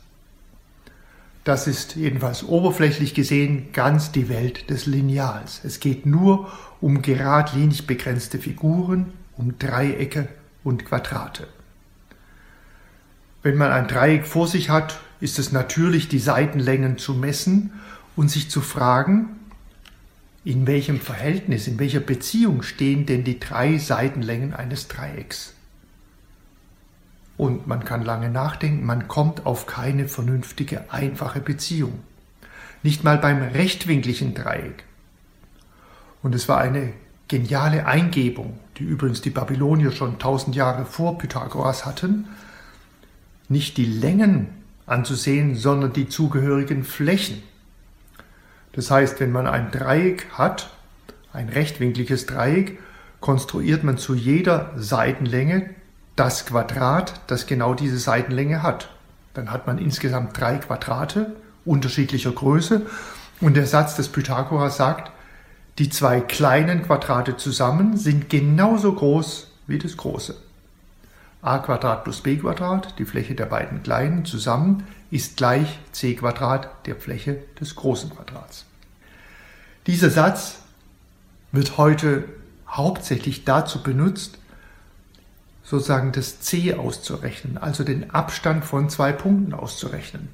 Das 1.43 1.67
ist 1.67 1.97
jedenfalls 1.97 2.43
oberflächlich 2.43 3.13
gesehen 3.13 3.71
ganz 3.73 4.11
die 4.11 4.27
Welt 4.27 4.71
des 4.71 4.87
Lineals. 4.87 5.61
Es 5.63 5.79
geht 5.79 6.07
nur 6.07 6.51
um 6.81 7.03
geradlinig 7.03 7.85
begrenzte 7.85 8.39
Figuren, 8.39 9.13
um 9.37 9.59
Dreiecke 9.59 10.27
und 10.63 10.83
Quadrate. 10.83 11.47
Wenn 13.43 13.55
man 13.55 13.71
ein 13.71 13.87
Dreieck 13.87 14.25
vor 14.25 14.47
sich 14.47 14.71
hat, 14.71 14.99
ist 15.19 15.37
es 15.37 15.51
natürlich, 15.51 16.07
die 16.07 16.17
Seitenlängen 16.17 16.97
zu 16.97 17.13
messen 17.13 17.73
und 18.15 18.31
sich 18.31 18.49
zu 18.49 18.61
fragen, 18.61 19.44
in 20.45 20.67
welchem 20.67 21.01
Verhältnis, 21.01 21.67
in 21.67 21.79
welcher 21.79 21.99
Beziehung 21.99 22.61
stehen 22.61 23.07
denn 23.07 23.23
die 23.23 23.39
drei 23.39 23.79
Seitenlängen 23.79 24.53
eines 24.53 24.87
Dreiecks. 24.87 25.53
Und 27.35 27.67
man 27.67 27.83
kann 27.83 28.05
lange 28.05 28.29
nachdenken, 28.29 28.85
man 28.85 29.07
kommt 29.07 29.45
auf 29.45 29.65
keine 29.65 30.07
vernünftige, 30.07 30.93
einfache 30.93 31.41
Beziehung. 31.41 31.99
Nicht 32.83 33.03
mal 33.03 33.17
beim 33.17 33.41
rechtwinkligen 33.41 34.35
Dreieck. 34.35 34.83
Und 36.21 36.35
es 36.35 36.47
war 36.47 36.59
eine 36.59 36.93
geniale 37.27 37.87
Eingebung, 37.87 38.59
die 38.77 38.83
übrigens 38.83 39.21
die 39.21 39.31
Babylonier 39.31 39.91
schon 39.91 40.19
tausend 40.19 40.55
Jahre 40.55 40.85
vor 40.85 41.17
Pythagoras 41.17 41.85
hatten, 41.85 42.27
nicht 43.49 43.77
die 43.77 43.85
Längen 43.85 44.47
anzusehen, 44.85 45.55
sondern 45.55 45.91
die 45.93 46.07
zugehörigen 46.07 46.83
Flächen. 46.83 47.41
Das 48.75 48.91
heißt, 48.91 49.21
wenn 49.21 49.31
man 49.31 49.47
ein 49.47 49.71
Dreieck 49.71 50.27
hat, 50.33 50.69
ein 51.31 51.47
rechtwinkliges 51.47 52.25
Dreieck, 52.25 52.77
konstruiert 53.21 53.83
man 53.83 53.97
zu 53.97 54.13
jeder 54.13 54.71
Seitenlänge 54.75 55.69
das 56.17 56.45
Quadrat, 56.45 57.21
das 57.27 57.47
genau 57.47 57.73
diese 57.73 57.97
Seitenlänge 57.97 58.63
hat. 58.63 58.89
Dann 59.33 59.51
hat 59.51 59.65
man 59.65 59.77
insgesamt 59.77 60.39
drei 60.39 60.57
Quadrate 60.57 61.35
unterschiedlicher 61.63 62.31
Größe 62.31 62.85
und 63.41 63.55
der 63.55 63.65
Satz 63.65 63.95
des 63.95 64.09
Pythagoras 64.09 64.77
sagt, 64.77 65.11
die 65.77 65.89
zwei 65.89 66.21
kleinen 66.21 66.83
Quadrate 66.83 67.35
zusammen 67.37 67.97
sind 67.97 68.29
genauso 68.29 68.93
groß 68.93 69.51
wie 69.67 69.79
das 69.79 69.97
große. 69.97 70.35
A 71.45 71.59
plus 71.59 72.21
b 72.21 72.41
die 72.97 73.05
Fläche 73.05 73.35
der 73.35 73.45
beiden 73.45 73.83
kleinen 73.83 74.25
zusammen, 74.25 74.87
ist 75.11 75.37
gleich 75.37 75.79
c 75.91 76.17
der 76.85 76.95
Fläche 76.95 77.37
des 77.59 77.75
großen 77.75 78.09
Quadrats. 78.09 78.65
Dieser 79.85 80.09
Satz 80.09 80.59
wird 81.51 81.77
heute 81.77 82.25
hauptsächlich 82.67 83.45
dazu 83.45 83.83
benutzt, 83.83 84.39
sozusagen 85.63 86.11
das 86.11 86.39
C 86.39 86.73
auszurechnen, 86.73 87.57
also 87.57 87.83
den 87.83 88.11
Abstand 88.11 88.65
von 88.65 88.89
zwei 88.89 89.11
Punkten 89.11 89.53
auszurechnen. 89.53 90.29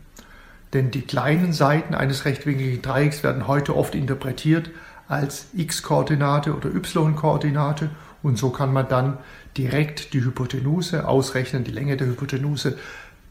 Denn 0.74 0.92
die 0.92 1.02
kleinen 1.02 1.52
Seiten 1.52 1.94
eines 1.94 2.26
rechtwinkligen 2.26 2.82
Dreiecks 2.82 3.24
werden 3.24 3.48
heute 3.48 3.76
oft 3.76 3.96
interpretiert 3.96 4.70
als 5.12 5.48
x-Koordinate 5.54 6.56
oder 6.56 6.74
y-Koordinate 6.74 7.90
und 8.24 8.38
so 8.38 8.50
kann 8.50 8.72
man 8.72 8.88
dann 8.88 9.18
direkt 9.58 10.14
die 10.14 10.24
Hypotenuse 10.24 11.08
ausrechnen, 11.08 11.64
die 11.64 11.72
Länge 11.72 11.98
der 11.98 12.08
Hypotenuse. 12.08 12.78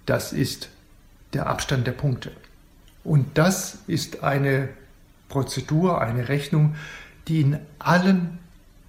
Das 0.05 0.33
ist 0.33 0.69
der 1.33 1.47
Abstand 1.47 1.87
der 1.87 1.93
Punkte. 1.93 2.33
Und 3.05 3.39
das 3.39 3.79
ist 3.87 4.23
eine 4.23 4.69
Prozedur, 5.29 6.01
eine 6.01 6.29
Rechnung, 6.29 6.75
die 7.29 7.41
in 7.41 7.59
allen 7.79 8.39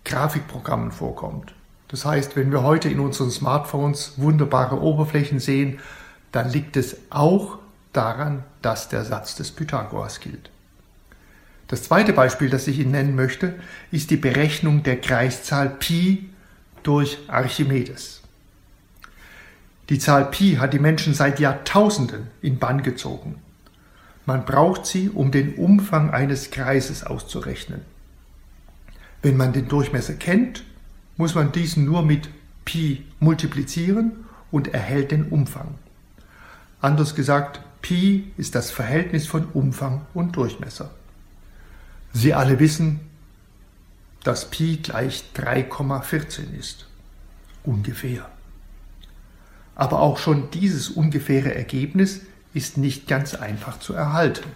Grafikprogrammen 0.03 0.91
vorkommt. 0.91 1.53
Das 1.87 2.05
heißt, 2.05 2.35
wenn 2.35 2.51
wir 2.51 2.63
heute 2.63 2.89
in 2.89 2.99
unseren 2.99 3.31
Smartphones 3.31 4.13
wunderbare 4.17 4.81
Oberflächen 4.81 5.39
sehen, 5.39 5.79
dann 6.31 6.49
liegt 6.49 6.77
es 6.77 6.97
auch 7.09 7.59
daran, 7.93 8.43
dass 8.61 8.89
der 8.89 9.05
Satz 9.05 9.35
des 9.35 9.51
Pythagoras 9.51 10.19
gilt. 10.19 10.49
Das 11.71 11.83
zweite 11.83 12.11
Beispiel, 12.11 12.49
das 12.49 12.67
ich 12.67 12.79
Ihnen 12.79 12.91
nennen 12.91 13.15
möchte, 13.15 13.53
ist 13.91 14.11
die 14.11 14.17
Berechnung 14.17 14.83
der 14.83 14.99
Kreiszahl 14.99 15.69
Pi 15.69 16.29
durch 16.83 17.17
Archimedes. 17.29 18.21
Die 19.87 19.97
Zahl 19.97 20.25
Pi 20.25 20.57
hat 20.59 20.73
die 20.73 20.79
Menschen 20.79 21.13
seit 21.13 21.39
Jahrtausenden 21.39 22.27
in 22.41 22.59
Bann 22.59 22.83
gezogen. 22.83 23.35
Man 24.25 24.43
braucht 24.43 24.85
sie, 24.85 25.07
um 25.07 25.31
den 25.31 25.55
Umfang 25.55 26.09
eines 26.09 26.51
Kreises 26.51 27.05
auszurechnen. 27.05 27.79
Wenn 29.21 29.37
man 29.37 29.53
den 29.53 29.69
Durchmesser 29.69 30.15
kennt, 30.15 30.65
muss 31.15 31.35
man 31.35 31.53
diesen 31.53 31.85
nur 31.85 32.03
mit 32.03 32.27
Pi 32.65 33.05
multiplizieren 33.21 34.25
und 34.51 34.73
erhält 34.73 35.11
den 35.11 35.29
Umfang. 35.29 35.75
Anders 36.81 37.15
gesagt, 37.15 37.61
Pi 37.81 38.33
ist 38.35 38.55
das 38.55 38.71
Verhältnis 38.71 39.25
von 39.25 39.45
Umfang 39.53 40.01
und 40.13 40.35
Durchmesser. 40.35 40.89
Sie 42.13 42.33
alle 42.33 42.59
wissen, 42.59 42.99
dass 44.23 44.49
Pi 44.49 44.77
gleich 44.77 45.23
3,14 45.35 46.53
ist. 46.57 46.87
Ungefähr. 47.63 48.29
Aber 49.75 50.01
auch 50.01 50.17
schon 50.17 50.51
dieses 50.51 50.89
ungefähre 50.89 51.55
Ergebnis 51.55 52.21
ist 52.53 52.77
nicht 52.77 53.07
ganz 53.07 53.33
einfach 53.33 53.79
zu 53.79 53.93
erhalten. 53.93 54.49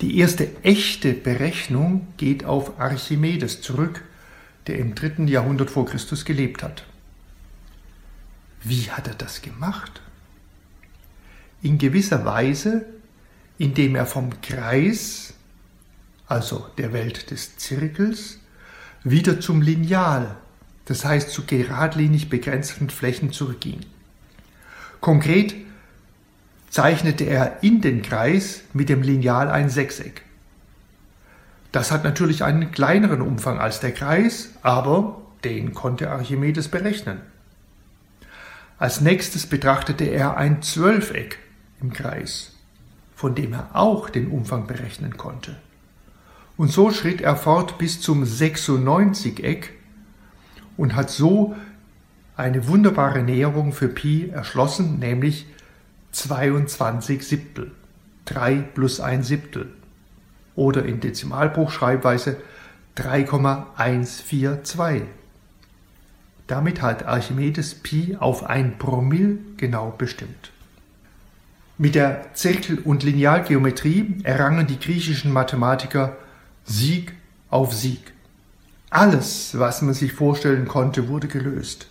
Die 0.00 0.18
erste 0.18 0.48
echte 0.62 1.12
Berechnung 1.12 2.06
geht 2.16 2.44
auf 2.44 2.78
Archimedes 2.78 3.60
zurück, 3.60 4.04
der 4.68 4.78
im 4.78 4.94
dritten 4.94 5.26
Jahrhundert 5.26 5.70
vor 5.70 5.86
Christus 5.86 6.24
gelebt 6.24 6.62
hat. 6.62 6.84
Wie 8.62 8.90
hat 8.90 9.08
er 9.08 9.14
das 9.14 9.42
gemacht? 9.42 10.00
In 11.62 11.78
gewisser 11.78 12.24
Weise, 12.24 12.86
indem 13.56 13.96
er 13.96 14.06
vom 14.06 14.40
Kreis, 14.40 15.34
also 16.28 16.66
der 16.76 16.92
Welt 16.92 17.30
des 17.30 17.56
Zirkels, 17.56 18.38
wieder 19.02 19.40
zum 19.40 19.62
Lineal, 19.62 20.36
das 20.84 21.04
heißt 21.04 21.30
zu 21.30 21.44
geradlinig 21.46 22.28
begrenzten 22.28 22.90
Flächen 22.90 23.32
zurückging. 23.32 23.80
Konkret 25.00 25.54
zeichnete 26.70 27.24
er 27.24 27.62
in 27.62 27.80
den 27.80 28.02
Kreis 28.02 28.62
mit 28.72 28.88
dem 28.88 29.02
Lineal 29.02 29.50
ein 29.50 29.70
Sechseck. 29.70 30.22
Das 31.72 31.90
hat 31.90 32.04
natürlich 32.04 32.44
einen 32.44 32.72
kleineren 32.72 33.22
Umfang 33.22 33.58
als 33.58 33.80
der 33.80 33.92
Kreis, 33.92 34.50
aber 34.62 35.20
den 35.44 35.74
konnte 35.74 36.10
Archimedes 36.10 36.68
berechnen. 36.68 37.20
Als 38.78 39.00
nächstes 39.00 39.46
betrachtete 39.46 40.04
er 40.04 40.36
ein 40.36 40.62
Zwölfeck 40.62 41.38
im 41.80 41.92
Kreis, 41.92 42.52
von 43.14 43.34
dem 43.34 43.52
er 43.52 43.70
auch 43.74 44.08
den 44.08 44.28
Umfang 44.28 44.66
berechnen 44.66 45.16
konnte. 45.16 45.56
Und 46.58 46.70
so 46.70 46.90
schritt 46.90 47.22
er 47.22 47.36
fort 47.36 47.78
bis 47.78 48.02
zum 48.02 48.24
96-Eck 48.24 49.72
und 50.76 50.94
hat 50.96 51.08
so 51.08 51.56
eine 52.36 52.68
wunderbare 52.68 53.22
Näherung 53.22 53.72
für 53.72 53.88
Pi 53.88 54.28
erschlossen, 54.28 54.98
nämlich 54.98 55.46
22 56.12 57.26
Siebtel, 57.26 57.70
3 58.26 58.56
plus 58.74 59.00
1 59.00 59.26
Siebtel 59.26 59.70
oder 60.56 60.84
in 60.84 61.00
Dezimalbruchschreibweise 61.00 62.36
3,142. 62.96 65.04
Damit 66.48 66.82
hat 66.82 67.06
Archimedes 67.06 67.76
Pi 67.76 68.18
auf 68.18 68.44
ein 68.44 68.76
Promille 68.78 69.38
genau 69.56 69.94
bestimmt. 69.96 70.50
Mit 71.76 71.94
der 71.94 72.34
Zirkel- 72.34 72.80
und 72.80 73.04
Linealgeometrie 73.04 74.16
errangen 74.24 74.66
die 74.66 74.80
griechischen 74.80 75.32
Mathematiker 75.32 76.16
Sieg 76.68 77.14
auf 77.48 77.74
Sieg. 77.74 78.12
Alles, 78.90 79.58
was 79.58 79.82
man 79.82 79.94
sich 79.94 80.12
vorstellen 80.12 80.68
konnte, 80.68 81.08
wurde 81.08 81.26
gelöst. 81.26 81.88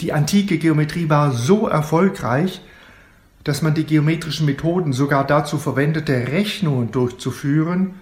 Die 0.00 0.12
antike 0.12 0.58
Geometrie 0.58 1.08
war 1.08 1.32
so 1.32 1.66
erfolgreich, 1.66 2.60
dass 3.44 3.62
man 3.62 3.74
die 3.74 3.84
geometrischen 3.84 4.44
Methoden 4.44 4.92
sogar 4.92 5.26
dazu 5.26 5.56
verwendete, 5.56 6.28
Rechnungen 6.28 6.90
durchzuführen 6.90 7.94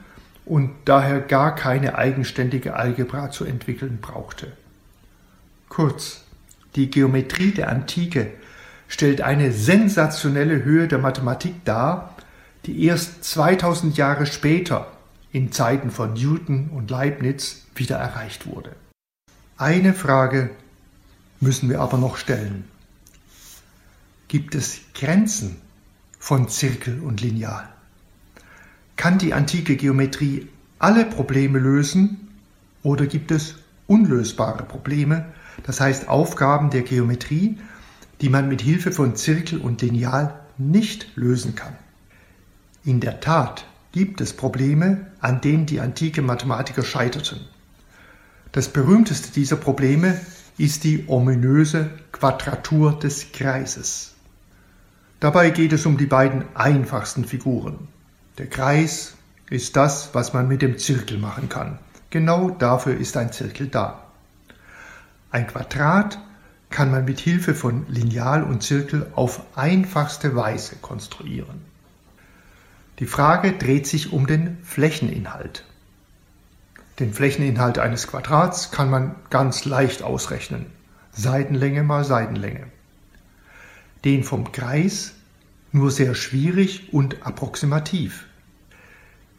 und 0.45 0.71
daher 0.85 1.21
gar 1.21 1.55
keine 1.55 1.97
eigenständige 1.97 2.75
Algebra 2.75 3.31
zu 3.31 3.45
entwickeln 3.45 3.99
brauchte. 4.01 4.53
Kurz, 5.69 6.25
die 6.75 6.91
Geometrie 6.91 7.53
der 7.53 7.69
Antike 7.69 8.33
stellt 8.89 9.21
eine 9.21 9.53
sensationelle 9.53 10.65
Höhe 10.65 10.89
der 10.89 10.99
Mathematik 10.99 11.65
dar, 11.65 12.17
die 12.67 12.85
erst 12.85 13.23
2000 13.25 13.97
Jahre 13.97 14.27
später, 14.27 14.94
in 15.35 15.53
Zeiten 15.53 15.91
von 15.91 16.15
Newton 16.15 16.71
und 16.71 16.91
Leibniz, 16.91 17.67
wieder 17.75 17.97
erreicht 17.97 18.47
wurde. 18.47 18.75
Eine 19.59 19.93
Frage 19.93 20.51
müssen 21.41 21.69
wir 21.69 21.81
aber 21.81 21.99
noch 21.99 22.17
stellen 22.17 22.65
gibt 24.35 24.57
es 24.57 24.81
Grenzen 24.95 25.59
von 26.19 26.49
Zirkel 26.49 26.99
und 26.99 27.21
Lineal. 27.21 27.69
Kann 28.97 29.17
die 29.17 29.33
antike 29.33 29.77
Geometrie 29.77 30.49
alle 30.81 31.05
Probleme 31.05 31.61
lösen 31.61 32.29
oder 32.83 33.07
gibt 33.07 33.31
es 33.31 33.55
unlösbare 33.87 34.65
Probleme, 34.65 35.27
das 35.63 35.81
heißt 35.81 36.09
Aufgaben 36.09 36.71
der 36.71 36.83
Geometrie, 36.83 37.59
die 38.21 38.29
man 38.29 38.49
mit 38.49 38.61
Hilfe 38.61 38.91
von 38.91 39.15
Zirkel 39.15 39.61
und 39.61 39.83
Lineal 39.83 40.35
nicht 40.59 41.17
lösen 41.17 41.55
kann? 41.55 41.77
In 42.85 42.99
der 42.99 43.21
Tat 43.21 43.67
gibt 43.95 44.21
es 44.21 44.33
Probleme, 44.33 45.07
an 45.21 45.41
denen 45.41 45.67
die 45.67 45.79
antike 45.79 46.21
Mathematiker 46.21 46.83
scheiterten. 46.83 47.39
Das 48.51 48.69
berühmteste 48.69 49.31
dieser 49.31 49.55
Probleme 49.55 50.21
ist 50.59 50.83
die 50.83 51.05
ominöse 51.07 51.91
Quadratur 52.11 52.99
des 52.99 53.31
Kreises. 53.31 54.15
Dabei 55.21 55.51
geht 55.51 55.73
es 55.73 55.87
um 55.87 55.97
die 55.97 56.07
beiden 56.07 56.43
einfachsten 56.57 57.25
Figuren. 57.25 57.87
Der 58.37 58.49
Kreis 58.49 59.15
ist 59.49 59.77
das, 59.77 60.13
was 60.13 60.33
man 60.33 60.49
mit 60.49 60.61
dem 60.61 60.77
Zirkel 60.77 61.19
machen 61.19 61.49
kann. 61.49 61.79
Genau 62.11 62.51
dafür 62.51 62.97
ist 62.97 63.17
ein 63.17 63.31
Zirkel 63.33 63.69
da. 63.69 64.09
Ein 65.31 65.47
Quadrat 65.47 66.19
kann 66.69 66.91
man 66.91 67.05
mit 67.05 67.21
Hilfe 67.21 67.55
von 67.55 67.87
Lineal 67.89 68.43
und 68.43 68.65
Zirkel 68.65 69.07
auf 69.15 69.41
einfachste 69.55 70.35
Weise 70.35 70.75
konstruieren. 70.83 71.74
Die 72.99 73.07
Frage 73.07 73.53
dreht 73.53 73.87
sich 73.87 74.13
um 74.13 74.27
den 74.27 74.59
Flächeninhalt. 74.63 75.65
Den 77.01 77.13
Flächeninhalt 77.13 77.79
eines 77.79 78.07
Quadrats 78.07 78.71
kann 78.71 78.89
man 78.89 79.17
ganz 79.31 79.65
leicht 79.65 80.03
ausrechnen. 80.03 80.67
Seitenlänge 81.13 81.83
mal 81.83 82.05
Seitenlänge 82.05 82.67
den 84.05 84.23
vom 84.23 84.53
Kreis 84.53 85.15
nur 85.73 85.91
sehr 85.91 86.15
schwierig 86.15 86.93
und 86.93 87.27
approximativ. 87.27 88.27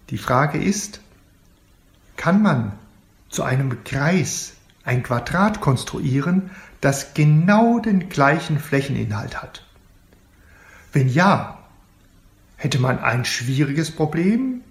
Die 0.09 0.17
Frage 0.17 0.61
ist, 0.61 0.99
kann 2.17 2.41
man 2.41 2.73
zu 3.29 3.43
einem 3.43 3.83
Kreis 3.83 4.53
ein 4.83 5.03
Quadrat 5.03 5.61
konstruieren, 5.61 6.51
das 6.81 7.13
genau 7.13 7.79
den 7.79 8.09
gleichen 8.09 8.59
Flächeninhalt 8.59 9.41
hat? 9.41 9.65
Wenn 10.91 11.07
ja, 11.09 11.59
hätte 12.65 12.79
man 12.79 12.97
ein 12.97 13.25
schwieriges 13.25 13.91
Problem, 13.91 14.61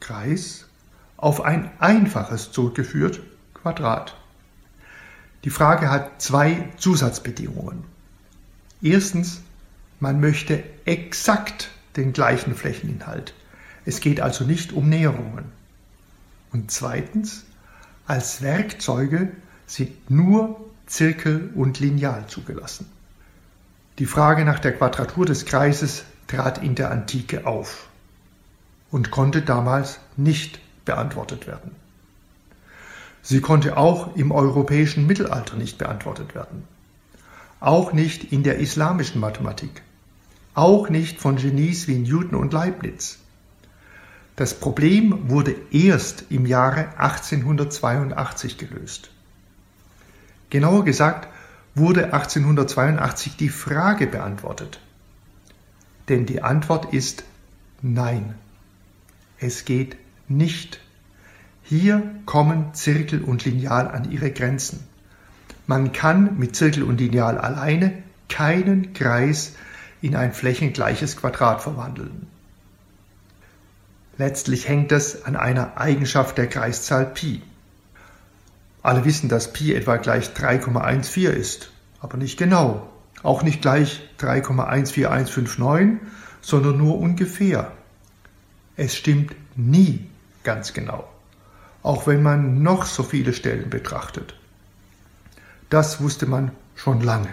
Kreis, 0.00 0.64
auf 1.18 1.42
ein 1.42 1.70
einfaches 1.78 2.52
zurückgeführt, 2.52 3.20
Quadrat. 3.52 4.16
Die 5.44 5.50
Frage 5.50 5.90
hat 5.90 6.22
zwei 6.22 6.70
Zusatzbedingungen. 6.78 7.84
Erstens, 8.80 9.42
man 10.00 10.20
möchte 10.20 10.64
exakt 10.86 11.68
den 11.96 12.14
gleichen 12.14 12.54
Flächeninhalt. 12.54 13.34
Es 13.84 14.00
geht 14.00 14.22
also 14.22 14.44
nicht 14.44 14.72
um 14.72 14.88
Näherungen. 14.88 15.44
Und 16.50 16.70
zweitens, 16.70 17.44
als 18.06 18.40
Werkzeuge 18.40 19.32
sind 19.66 20.10
nur 20.10 20.64
Zirkel 20.86 21.50
und 21.54 21.78
Lineal 21.78 22.26
zugelassen. 22.26 22.90
Die 23.98 24.06
Frage 24.06 24.46
nach 24.46 24.60
der 24.60 24.72
Quadratur 24.72 25.26
des 25.26 25.44
Kreises 25.44 26.04
trat 26.26 26.62
in 26.62 26.74
der 26.74 26.90
Antike 26.90 27.46
auf 27.46 27.88
und 28.90 29.10
konnte 29.10 29.42
damals 29.42 29.98
nicht 30.16 30.60
beantwortet 30.84 31.46
werden. 31.46 31.72
Sie 33.22 33.40
konnte 33.40 33.76
auch 33.76 34.16
im 34.16 34.32
europäischen 34.32 35.06
Mittelalter 35.06 35.56
nicht 35.56 35.78
beantwortet 35.78 36.34
werden 36.34 36.64
auch 37.64 37.94
nicht 37.94 38.30
in 38.30 38.42
der 38.42 38.58
islamischen 38.58 39.22
Mathematik, 39.22 39.82
auch 40.54 40.90
nicht 40.90 41.18
von 41.18 41.36
Genies 41.36 41.88
wie 41.88 41.96
Newton 41.96 42.38
und 42.38 42.52
Leibniz. 42.52 43.20
Das 44.36 44.52
Problem 44.52 45.30
wurde 45.30 45.56
erst 45.70 46.26
im 46.28 46.44
Jahre 46.44 46.88
1882 46.98 48.58
gelöst. 48.58 49.08
Genauer 50.50 50.84
gesagt 50.84 51.28
wurde 51.74 52.12
1882 52.12 53.36
die 53.38 53.48
Frage 53.48 54.08
beantwortet. 54.08 54.78
Denn 56.08 56.26
die 56.26 56.42
Antwort 56.42 56.92
ist 56.92 57.24
Nein. 57.82 58.34
Es 59.38 59.64
geht 59.64 59.96
nicht. 60.28 60.80
Hier 61.62 62.02
kommen 62.26 62.74
Zirkel 62.74 63.22
und 63.22 63.44
Lineal 63.44 63.88
an 63.88 64.10
ihre 64.10 64.30
Grenzen. 64.30 64.80
Man 65.66 65.92
kann 65.92 66.38
mit 66.38 66.56
Zirkel 66.56 66.82
und 66.82 67.00
Lineal 67.00 67.38
alleine 67.38 68.02
keinen 68.28 68.92
Kreis 68.92 69.54
in 70.02 70.14
ein 70.16 70.32
flächengleiches 70.32 71.16
Quadrat 71.16 71.62
verwandeln. 71.62 72.26
Letztlich 74.16 74.68
hängt 74.68 74.92
es 74.92 75.24
an 75.24 75.36
einer 75.36 75.78
Eigenschaft 75.78 76.38
der 76.38 76.46
Kreiszahl 76.46 77.06
Pi. 77.06 77.42
Alle 78.82 79.04
wissen, 79.04 79.28
dass 79.28 79.52
Pi 79.52 79.74
etwa 79.74 79.96
gleich 79.96 80.28
3,14 80.28 81.30
ist, 81.30 81.70
aber 82.00 82.18
nicht 82.18 82.38
genau. 82.38 82.93
Auch 83.24 83.42
nicht 83.42 83.62
gleich 83.62 84.02
3,14159, 84.18 85.98
sondern 86.42 86.76
nur 86.76 86.98
ungefähr. 86.98 87.72
Es 88.76 88.94
stimmt 88.94 89.34
nie 89.56 90.06
ganz 90.42 90.74
genau, 90.74 91.08
auch 91.82 92.06
wenn 92.06 92.22
man 92.22 92.62
noch 92.62 92.84
so 92.84 93.02
viele 93.02 93.32
Stellen 93.32 93.70
betrachtet. 93.70 94.36
Das 95.70 96.02
wusste 96.02 96.26
man 96.26 96.52
schon 96.76 97.00
lange. 97.00 97.30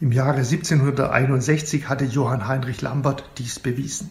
Im 0.00 0.10
Jahre 0.10 0.38
1761 0.38 1.88
hatte 1.88 2.04
Johann 2.04 2.48
Heinrich 2.48 2.82
Lambert 2.82 3.22
dies 3.38 3.60
bewiesen. 3.60 4.10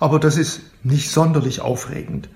Aber 0.00 0.18
das 0.18 0.38
ist 0.38 0.62
nicht 0.82 1.10
sonderlich 1.10 1.60
aufregend, 1.60 2.30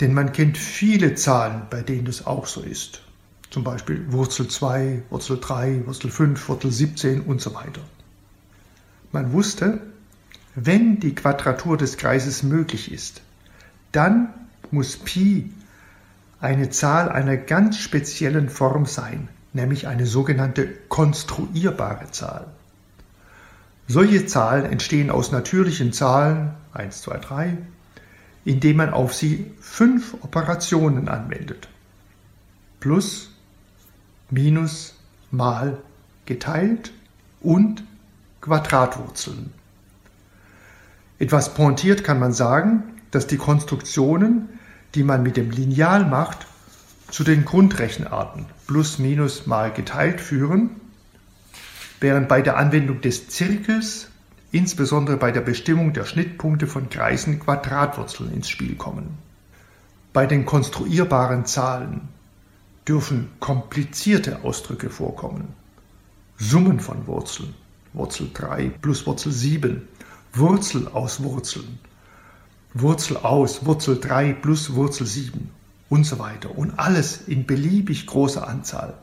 denn 0.00 0.12
man 0.12 0.32
kennt 0.32 0.58
viele 0.58 1.14
Zahlen, 1.14 1.62
bei 1.70 1.82
denen 1.82 2.08
es 2.08 2.26
auch 2.26 2.46
so 2.46 2.62
ist. 2.62 3.02
Zum 3.52 3.64
Beispiel 3.64 4.10
Wurzel 4.10 4.48
2, 4.48 5.02
Wurzel 5.10 5.38
3, 5.38 5.82
Wurzel 5.84 6.10
5, 6.10 6.48
Wurzel 6.48 6.72
17 6.72 7.20
und 7.20 7.42
so 7.42 7.54
weiter. 7.54 7.82
Man 9.12 9.34
wusste, 9.34 9.80
wenn 10.54 11.00
die 11.00 11.14
Quadratur 11.14 11.76
des 11.76 11.98
Kreises 11.98 12.42
möglich 12.42 12.90
ist, 12.90 13.20
dann 13.92 14.32
muss 14.70 14.96
Pi 14.96 15.52
eine 16.40 16.70
Zahl 16.70 17.10
einer 17.10 17.36
ganz 17.36 17.76
speziellen 17.76 18.48
Form 18.48 18.86
sein, 18.86 19.28
nämlich 19.52 19.86
eine 19.86 20.06
sogenannte 20.06 20.66
konstruierbare 20.88 22.10
Zahl. 22.10 22.46
Solche 23.86 24.24
Zahlen 24.24 24.64
entstehen 24.64 25.10
aus 25.10 25.30
natürlichen 25.30 25.92
Zahlen 25.92 26.54
1, 26.72 27.02
2, 27.02 27.18
3, 27.18 27.58
indem 28.46 28.78
man 28.78 28.94
auf 28.94 29.12
sie 29.12 29.52
fünf 29.60 30.14
Operationen 30.22 31.08
anwendet. 31.08 31.68
Plus, 32.80 33.31
Minus, 34.32 34.94
Mal, 35.30 35.76
geteilt 36.24 36.90
und 37.42 37.84
Quadratwurzeln. 38.40 39.52
Etwas 41.18 41.52
pointiert 41.52 42.02
kann 42.02 42.18
man 42.18 42.32
sagen, 42.32 42.82
dass 43.10 43.26
die 43.26 43.36
Konstruktionen, 43.36 44.48
die 44.94 45.02
man 45.02 45.22
mit 45.22 45.36
dem 45.36 45.50
Lineal 45.50 46.06
macht, 46.06 46.46
zu 47.10 47.24
den 47.24 47.44
Grundrechenarten 47.44 48.46
plus 48.66 48.98
minus 48.98 49.46
mal 49.46 49.70
geteilt 49.70 50.22
führen, 50.22 50.70
während 52.00 52.26
bei 52.28 52.40
der 52.40 52.56
Anwendung 52.56 53.02
des 53.02 53.28
Zirkels, 53.28 54.08
insbesondere 54.50 55.18
bei 55.18 55.30
der 55.30 55.42
Bestimmung 55.42 55.92
der 55.92 56.06
Schnittpunkte 56.06 56.66
von 56.66 56.88
Kreisen, 56.88 57.38
Quadratwurzeln 57.38 58.32
ins 58.32 58.48
Spiel 58.48 58.76
kommen. 58.76 59.18
Bei 60.14 60.24
den 60.24 60.46
konstruierbaren 60.46 61.44
Zahlen 61.44 62.08
dürfen 62.88 63.30
komplizierte 63.40 64.42
Ausdrücke 64.44 64.90
vorkommen. 64.90 65.54
Summen 66.36 66.80
von 66.80 67.06
Wurzeln, 67.06 67.54
Wurzel 67.92 68.30
3 68.32 68.70
plus 68.80 69.06
Wurzel 69.06 69.32
7, 69.32 69.88
Wurzel 70.32 70.88
aus 70.88 71.22
Wurzeln, 71.22 71.78
Wurzel 72.74 73.18
aus, 73.18 73.64
Wurzel 73.64 74.00
3 74.00 74.32
plus 74.32 74.74
Wurzel 74.74 75.06
7 75.06 75.50
und 75.88 76.04
so 76.04 76.18
weiter. 76.18 76.56
Und 76.56 76.78
alles 76.78 77.28
in 77.28 77.46
beliebig 77.46 78.06
großer 78.06 78.48
Anzahl. 78.48 78.94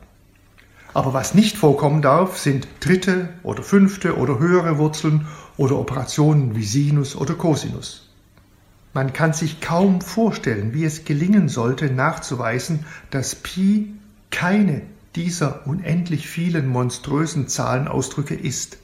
Aber 0.92 1.14
was 1.14 1.34
nicht 1.34 1.56
vorkommen 1.56 2.02
darf, 2.02 2.36
sind 2.36 2.66
dritte 2.80 3.28
oder 3.44 3.62
fünfte 3.62 4.16
oder 4.16 4.40
höhere 4.40 4.78
Wurzeln 4.78 5.26
oder 5.56 5.78
Operationen 5.78 6.56
wie 6.56 6.64
Sinus 6.64 7.14
oder 7.14 7.34
Cosinus. 7.34 8.09
Man 8.92 9.12
kann 9.12 9.32
sich 9.32 9.60
kaum 9.60 10.00
vorstellen, 10.00 10.74
wie 10.74 10.84
es 10.84 11.04
gelingen 11.04 11.48
sollte, 11.48 11.90
nachzuweisen, 11.90 12.84
dass 13.10 13.36
Pi 13.36 13.94
keine 14.30 14.82
dieser 15.14 15.66
unendlich 15.66 16.28
vielen 16.28 16.66
monströsen 16.68 17.48
Zahlenausdrücke 17.48 18.34
ist. 18.34 18.78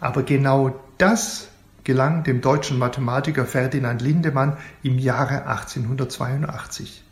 Aber 0.00 0.22
genau 0.22 0.80
das 0.98 1.48
gelang 1.84 2.24
dem 2.24 2.40
deutschen 2.40 2.78
Mathematiker 2.78 3.46
Ferdinand 3.46 4.02
Lindemann 4.02 4.56
im 4.82 4.98
Jahre 4.98 5.46
1882. 5.46 7.02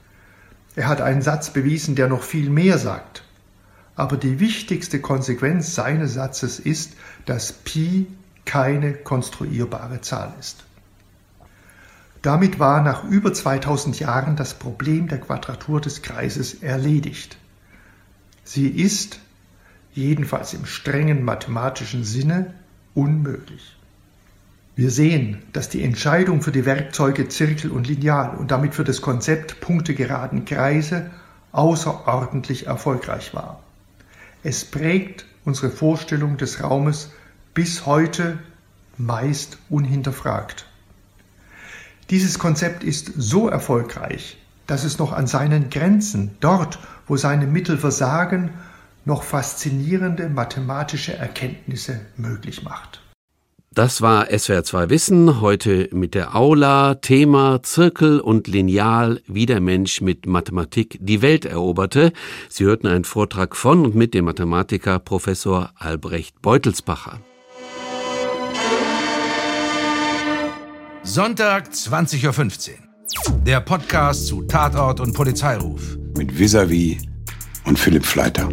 Er 0.77 0.89
hat 0.89 1.01
einen 1.01 1.23
Satz 1.23 1.51
bewiesen, 1.51 1.95
der 1.97 2.09
noch 2.09 2.23
viel 2.23 2.51
mehr 2.51 2.79
sagt. 2.79 3.25
Aber 3.97 4.17
die 4.17 4.39
wichtigste 4.39 5.01
Konsequenz 5.01 5.75
seines 5.75 6.15
Satzes 6.15 6.61
ist, 6.61 6.95
dass 7.27 7.53
Pi 7.53 8.07
keine 8.45 8.95
konstruierbare 8.95 10.01
Zahl 10.01 10.33
ist. 10.39 10.65
Damit 12.23 12.59
war 12.59 12.83
nach 12.83 13.05
über 13.05 13.33
2000 13.33 14.01
Jahren 14.01 14.37
das 14.37 14.55
Problem 14.55 15.09
der 15.09 15.21
Quadratur 15.21 15.81
des 15.81 16.03
Kreises 16.03 16.63
erledigt. 16.63 17.39
Sie 18.45 18.69
ist, 18.69 19.21
jedenfalls 19.93 20.55
im 20.55 20.67
strengen 20.67 21.25
mathematischen 21.25 22.05
Sinne, 22.05 22.55
unmöglich. 22.95 23.77
Wir 24.75 24.91
sehen, 24.91 25.43
dass 25.53 25.69
die 25.69 25.83
Entscheidung 25.83 26.41
für 26.41 26.53
die 26.53 26.65
Werkzeuge 26.65 27.29
Zirkel 27.29 27.73
und 27.73 27.89
Lineal 27.89 28.37
und 28.37 28.53
damit 28.53 28.75
für 28.77 28.85
das 28.85 29.01
Konzept 29.01 29.61
punktegeraden 29.61 30.45
Kreise 30.45 31.11
außerordentlich 31.51 32.67
erfolgreich 32.67 33.35
war. 33.35 33.61
Es 34.45 34.65
prägt 34.65 35.27
unsere 35.45 35.71
Vorstellung 35.71 36.37
des 36.37 36.63
Raumes 36.63 37.11
bis 37.55 37.87
heute 37.87 38.39
meist 38.97 39.59
unhinterfragt. 39.69 40.68
Dieses 42.11 42.39
Konzept 42.39 42.85
ist 42.85 43.13
so 43.19 43.49
erfolgreich, 43.49 44.39
dass 44.67 44.85
es 44.85 44.99
noch 44.99 45.13
an 45.13 45.27
seinen 45.27 45.69
Grenzen, 45.69 46.31
dort, 46.41 46.79
wo 47.07 47.19
seine 47.19 47.47
Mittel 47.47 47.77
versagen, 47.77 48.51
noch 49.05 49.23
faszinierende 49.23 50.31
mathematische 50.31 51.15
Erkenntnisse 51.15 52.01
möglich 52.17 52.63
macht. 52.63 53.03
Das 53.75 54.01
war 54.01 54.27
SWR 54.27 54.65
2 54.65 54.89
Wissen, 54.89 55.43
heute 55.43 55.91
mit 55.93 56.15
der 56.15 56.35
Aula, 56.35 56.95
Thema 56.95 57.63
Zirkel 57.63 58.21
und 58.21 58.49
Lineal, 58.49 59.21
wie 59.27 59.45
der 59.45 59.61
Mensch 59.61 60.01
mit 60.01 60.27
Mathematik 60.27 60.99
die 61.01 61.21
Welt 61.21 61.45
eroberte. 61.45 62.13
Sie 62.49 62.65
hörten 62.65 62.87
einen 62.87 63.05
Vortrag 63.05 63.55
von 63.55 63.85
und 63.85 63.95
mit 63.95 64.15
dem 64.15 64.25
Mathematiker 64.25 64.99
Professor 64.99 65.71
Albrecht 65.77 66.41
Beutelsbacher. 66.41 67.21
Sonntag 71.09 71.71
20.15 71.71 72.69
Uhr. 72.69 73.39
Der 73.47 73.61
Podcast 73.63 74.27
zu 74.27 74.43
Tatort 74.43 75.01
und 75.01 75.15
Polizeiruf. 75.15 75.97
Mit 76.19 76.39
Visavi 76.39 76.99
und 77.65 77.79
Philipp 77.79 78.05
Fleiter. 78.05 78.51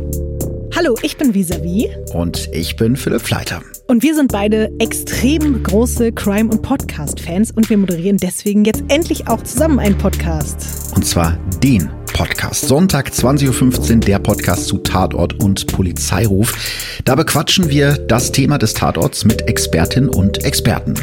Hallo, 0.74 0.96
ich 1.02 1.18
bin 1.18 1.34
Visavi. 1.34 1.90
Und 2.14 2.48
ich 2.54 2.78
bin 2.78 2.96
Philipp 2.96 3.24
Fleiter. 3.24 3.62
Und 3.90 4.04
wir 4.04 4.16
sind 4.16 4.32
beide 4.32 4.72
extrem 4.80 5.64
große 5.64 6.14
Crime- 6.14 6.50
und 6.50 6.62
Podcast-Fans 6.62 7.52
und 7.52 7.70
wir 7.70 7.78
moderieren 7.78 8.18
deswegen 8.18 8.64
jetzt 8.64 8.86
endlich 8.88 9.28
auch 9.28 9.44
zusammen 9.44 9.80
einen 9.80 9.98
Podcast. 9.98 10.96
Und 10.96 11.06
zwar 11.06 11.38
den 11.62 11.90
Podcast. 12.14 12.70
Sonntag 12.70 13.10
20.15 13.10 13.96
Uhr 13.96 14.00
der 14.00 14.20
Podcast 14.20 14.68
zu 14.68 14.78
Tatort 14.78 15.44
und 15.44 15.68
Polizeiruf. 15.68 16.54
Da 17.04 17.16
bequatschen 17.16 17.70
wir 17.70 17.98
das 17.98 18.32
Thema 18.32 18.58
des 18.58 18.74
Tatorts 18.74 19.26
mit 19.26 19.50
Expertinnen 19.50 20.08
und 20.08 20.46
Experten. 20.46 20.96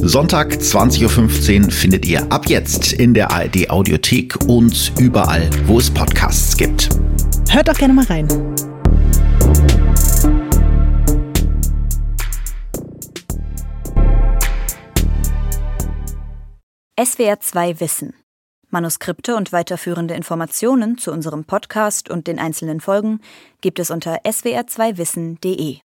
Sonntag 0.00 0.52
20.15 0.52 1.64
Uhr 1.64 1.70
findet 1.70 2.06
ihr 2.06 2.30
ab 2.30 2.48
jetzt 2.48 2.92
in 2.92 3.14
der 3.14 3.30
ARD 3.30 3.70
Audiothek 3.70 4.36
und 4.46 4.92
überall, 4.98 5.48
wo 5.66 5.78
es 5.78 5.90
Podcasts 5.90 6.56
gibt. 6.56 6.88
Hört 7.50 7.68
doch 7.68 7.78
gerne 7.78 7.94
mal 7.94 8.04
rein. 8.06 8.28
SWR 17.02 17.40
2 17.40 17.80
Wissen. 17.80 18.14
Manuskripte 18.70 19.36
und 19.36 19.52
weiterführende 19.52 20.14
Informationen 20.14 20.98
zu 20.98 21.12
unserem 21.12 21.44
Podcast 21.44 22.10
und 22.10 22.26
den 22.26 22.38
einzelnen 22.38 22.80
Folgen 22.80 23.20
gibt 23.60 23.78
es 23.78 23.90
unter 23.90 24.22
swr2wissen.de. 24.24 25.78